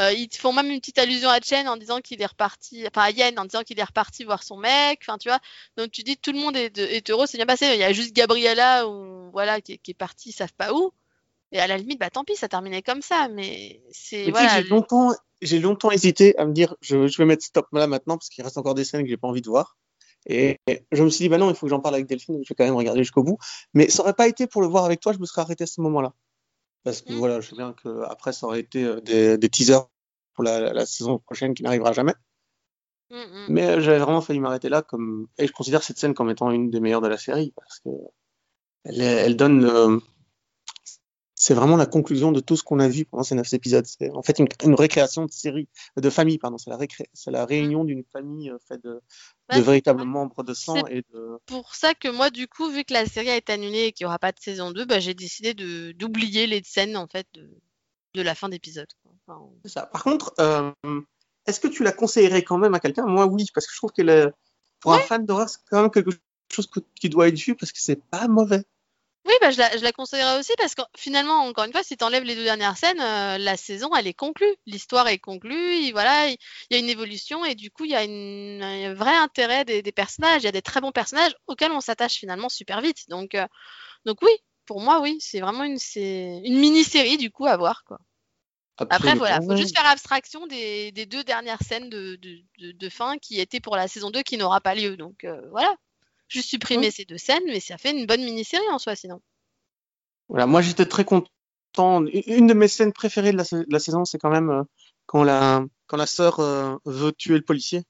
[0.00, 3.02] Euh, ils font même une petite allusion à Chen en disant qu'il est reparti, enfin
[3.02, 5.00] à Yen en disant qu'il est reparti voir son mec.
[5.02, 5.40] Enfin, tu vois.
[5.76, 7.66] Donc tu dis tout le monde est, de- est heureux, c'est bien passé.
[7.74, 10.72] Il y a juste Gabriella ou voilà qui, est- qui est partie, ils savent pas
[10.74, 10.92] où.
[11.56, 13.28] Et à la limite, bah tant pis, ça terminait comme ça.
[13.28, 14.60] Mais c'est voilà.
[14.60, 18.18] j'ai longtemps, j'ai longtemps hésité à me dire, je, je vais mettre stop là maintenant
[18.18, 19.78] parce qu'il reste encore des scènes que j'ai pas envie de voir.
[20.26, 20.58] Et
[20.92, 22.54] je me suis dit, bah non, il faut que j'en parle avec Delphine, je vais
[22.54, 23.38] quand même regarder jusqu'au bout.
[23.72, 25.66] Mais ça aurait pas été pour le voir avec toi, je me serais arrêté à
[25.66, 26.12] ce moment-là.
[26.84, 27.16] Parce que Mm.
[27.16, 29.86] voilà, je sais bien que après ça aurait été euh, des, des teasers
[30.34, 32.14] pour la, la saison prochaine qui n'arrivera jamais.
[33.10, 33.46] Mm, mm.
[33.48, 36.50] Mais euh, j'avais vraiment failli m'arrêter là, comme et je considère cette scène comme étant
[36.50, 37.88] une des meilleures de la série parce que
[38.84, 40.00] elle, donne le-
[41.38, 43.84] c'est vraiment la conclusion de tout ce qu'on a vu pendant ces neuf épisodes.
[43.86, 46.56] C'est en fait une, une récréation de série, de famille, pardon.
[46.56, 49.00] C'est la, récré- la réunion d'une famille euh, faite de,
[49.48, 51.38] Bah, de c'est véritables membres de sang C'est- et de.
[51.46, 54.04] pour ça que moi, du coup, vu que la série a été annulée et qu'il
[54.04, 55.52] n'y aura pas de saison 2, bah, j'ai décidé
[55.92, 57.50] d'oublier les scènes en fait de,
[58.14, 58.88] de la fin d'épisode.
[59.28, 59.40] Enfin.
[59.92, 60.72] Par contre, euh,
[61.46, 63.04] est-ce que tu la conseillerais quand même à quelqu'un?
[63.06, 64.32] Moi, oui, parce que je trouve que
[64.80, 66.10] pour un fan d'horreur, c'est quand même quelque
[66.50, 66.68] chose
[66.98, 68.64] qui doit être vu parce que c'est pas mauvais.
[69.40, 72.04] Bah, je, la, je la conseillerais aussi parce que finalement, encore une fois, si tu
[72.04, 74.54] enlèves les deux dernières scènes, euh, la saison, elle est conclue.
[74.66, 75.76] L'histoire est conclue.
[75.76, 76.36] Il, voilà, il
[76.70, 79.82] y a une évolution et du coup, il y a une, un vrai intérêt des,
[79.82, 80.42] des personnages.
[80.42, 83.08] Il y a des très bons personnages auxquels on s'attache finalement super vite.
[83.08, 83.46] Donc, euh,
[84.04, 84.30] donc oui,
[84.66, 87.84] pour moi, oui, c'est vraiment une, mini-série du coup à voir.
[87.84, 87.98] Quoi.
[88.78, 92.88] Après, voilà, faut juste faire abstraction des, des deux dernières scènes de, de, de, de
[92.88, 94.96] fin qui étaient pour la saison 2 qui n'aura pas lieu.
[94.96, 95.74] Donc euh, voilà,
[96.28, 99.20] juste supprimer ces deux scènes, mais ça fait une bonne mini-série en soi sinon.
[100.28, 101.30] Voilà, moi j'étais très content.
[102.26, 104.62] Une de mes scènes préférées de la, sa- de la saison, c'est quand même euh,
[105.06, 107.82] quand la quand la sœur euh, veut tuer le policier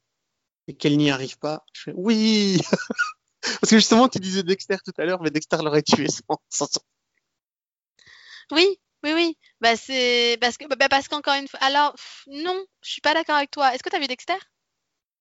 [0.68, 1.64] et qu'elle n'y arrive pas.
[1.74, 2.58] Je fais oui,
[3.60, 6.66] parce que justement tu disais Dexter tout à l'heure, mais Dexter l'aurait tué sans, sans-
[6.72, 6.82] sans-
[8.50, 8.66] Oui,
[9.04, 9.38] oui, oui.
[9.60, 11.60] Bah c'est parce que bah, parce qu'encore une fois.
[11.62, 13.74] Alors pff, non, je suis pas d'accord avec toi.
[13.74, 14.34] Est-ce que tu as vu Dexter?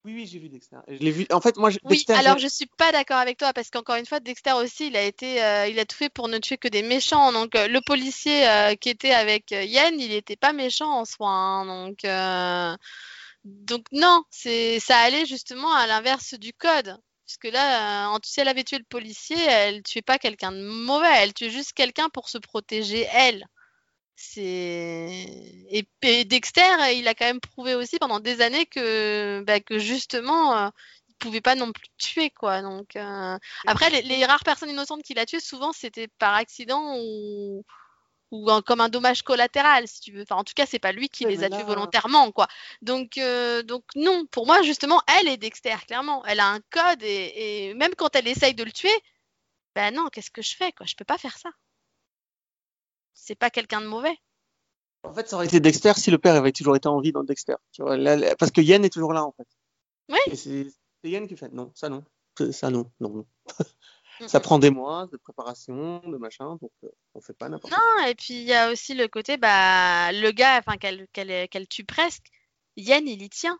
[0.06, 0.78] Oui, oui, j'ai vu Dexter.
[0.88, 1.26] Je l'ai vu.
[1.32, 1.98] En fait, moi, je- Oui.
[1.98, 2.14] Dexter.
[2.14, 5.02] alors je suis pas d'accord avec toi parce qu'encore une fois, Dexter aussi, il a
[5.02, 7.32] été, euh, il a tout fait pour ne tuer que des méchants.
[7.32, 11.28] Donc euh, le policier euh, qui était avec Yen, il était pas méchant en soi.
[11.30, 11.66] hein.
[11.66, 11.98] donc
[13.44, 16.98] donc non, c'est ça allait justement à l'inverse du code.
[17.26, 21.08] Puisque là, en- si elle avait tué le policier, elle tuait pas quelqu'un de mauvais,
[21.18, 23.46] elle tuait juste quelqu'un pour se protéger elle.
[24.18, 25.26] C'est
[25.70, 26.62] et, et Dexter,
[26.94, 30.70] il a quand même prouvé aussi pendant des années que bah, que justement euh,
[31.10, 32.62] il pouvait pas non plus tuer quoi.
[32.62, 33.38] Donc euh,
[33.68, 37.66] après les, les rares personnes innocentes qu'il a tuées, souvent c'était par accident ou
[38.32, 40.24] ou un- comme un dommage collatéral si tu veux.
[40.24, 42.48] Enfin en tout cas c'est pas lui qui les a là- tués volontairement quoi.
[42.82, 46.26] Donc euh, donc non pour moi justement elle est Dexter clairement.
[46.26, 48.94] Elle a un code et, et même quand elle essaye de le tuer,
[49.76, 50.86] ben non qu'est-ce que je fais quoi?
[50.86, 51.50] Je peux pas faire ça.
[53.16, 54.16] C'est pas quelqu'un de mauvais.
[55.04, 57.24] En fait, ça aurait été Dexter si le père avait toujours été en vie dans
[57.24, 57.56] Dexter.
[57.72, 59.48] Tu vois, là, là- parce que Yen est toujours là, en fait.
[60.10, 60.36] Oui.
[60.38, 62.04] C'est Yen qui fait non, ça non,
[62.52, 63.26] ça non, non, non.
[64.28, 67.84] Ça prend des mois de préparation, de machin, donc euh, on fait pas n'importe quoi.
[68.00, 71.68] Non, et puis il y a aussi le côté, bah, le gars, enfin, qu'elle qu'elle
[71.68, 72.28] tue presque,
[72.78, 73.60] Yen, il y tient.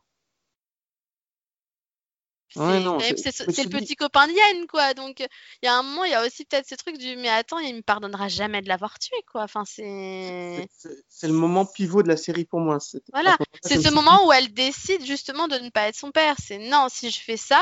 [3.00, 4.94] C'est le petit copain de quoi.
[4.94, 7.30] Donc, il y a un moment, il y a aussi peut-être ce truc du, mais
[7.30, 9.44] attends, il me pardonnera jamais de l'avoir tué, quoi.
[9.44, 10.68] Enfin, c'est.
[11.10, 12.80] C'est- le moment pivot de la série pour moi.
[12.80, 16.36] C'est- Voilà, C'est ce moment où elle décide justement de ne pas être son père.
[16.42, 17.62] C'est non, si je fais ça,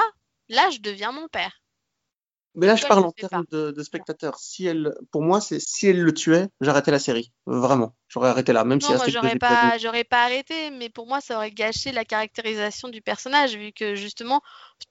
[0.49, 1.62] là, je deviens mon père.
[2.55, 4.37] Mais là, je parle je en termes de, de spectateur.
[4.37, 7.31] Si elle, pour moi, c'est si elle le tuait, j'arrêtais la série.
[7.47, 10.89] Vraiment, j'aurais arrêté là, même si Non, elle moi j'aurais pas, j'aurais pas arrêté, mais
[10.89, 14.41] pour moi ça aurait gâché la caractérisation du personnage, vu que justement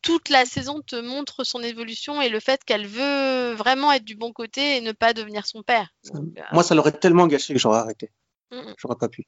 [0.02, 4.16] toute la saison te montre son évolution et le fait qu'elle veut vraiment être du
[4.16, 5.88] bon côté et ne pas devenir son père.
[6.12, 8.10] Donc, euh, Moi, ça l'aurait tellement gâché que j'aurais arrêté.
[8.50, 8.74] Mm, mm.
[8.78, 9.24] J'aurais pas pu.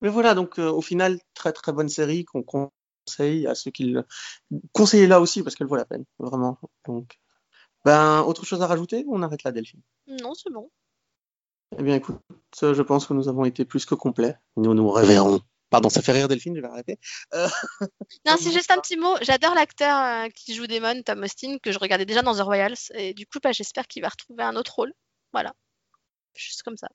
[0.00, 2.70] Mais voilà, donc euh, au final, très très bonne série qu'on
[3.08, 4.04] conseille à ceux qui le
[4.72, 6.58] conseillez là aussi parce qu'elle vaut la peine, vraiment.
[6.86, 7.18] Donc,
[7.84, 9.80] ben, autre chose à rajouter ou on arrête là, Delphine?
[10.06, 10.70] Non, c'est bon.
[11.78, 12.18] Eh bien, écoute,
[12.60, 14.36] je pense que nous avons été plus que complets.
[14.56, 15.40] Nous nous reverrons.
[15.70, 16.98] Pardon, ça fait rire Delphine, je vais arrêter.
[17.34, 17.48] Euh,
[18.26, 19.14] Non, c'est juste un petit mot.
[19.20, 22.90] J'adore l'acteur euh, qui joue Damon, Tom Austin, que je regardais déjà dans The Royals,
[22.94, 24.94] et du coup, bah, j'espère qu'il va retrouver un autre rôle.
[25.32, 25.52] Voilà,
[26.34, 26.88] juste comme ça.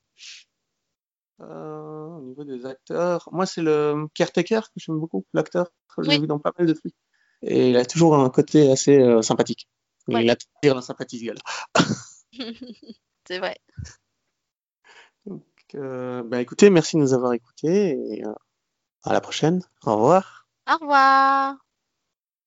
[1.42, 5.68] Euh, au niveau des acteurs, moi c'est le caretaker que j'aime beaucoup, l'acteur.
[5.98, 6.22] Je l'ai Oui.
[6.22, 6.96] vu dans pas mal de trucs.
[7.42, 9.68] Et il a toujours un côté assez euh, sympathique.
[10.08, 10.24] Ouais.
[10.24, 11.42] Il attire la sympathie ce gars-là.
[13.28, 13.58] c'est vrai.
[15.26, 15.44] Donc,
[15.76, 18.24] euh, bah, écoutez, merci de nous avoir écoutés et
[19.04, 19.62] à la prochaine.
[19.86, 20.48] Au revoir.
[20.70, 21.56] Au revoir.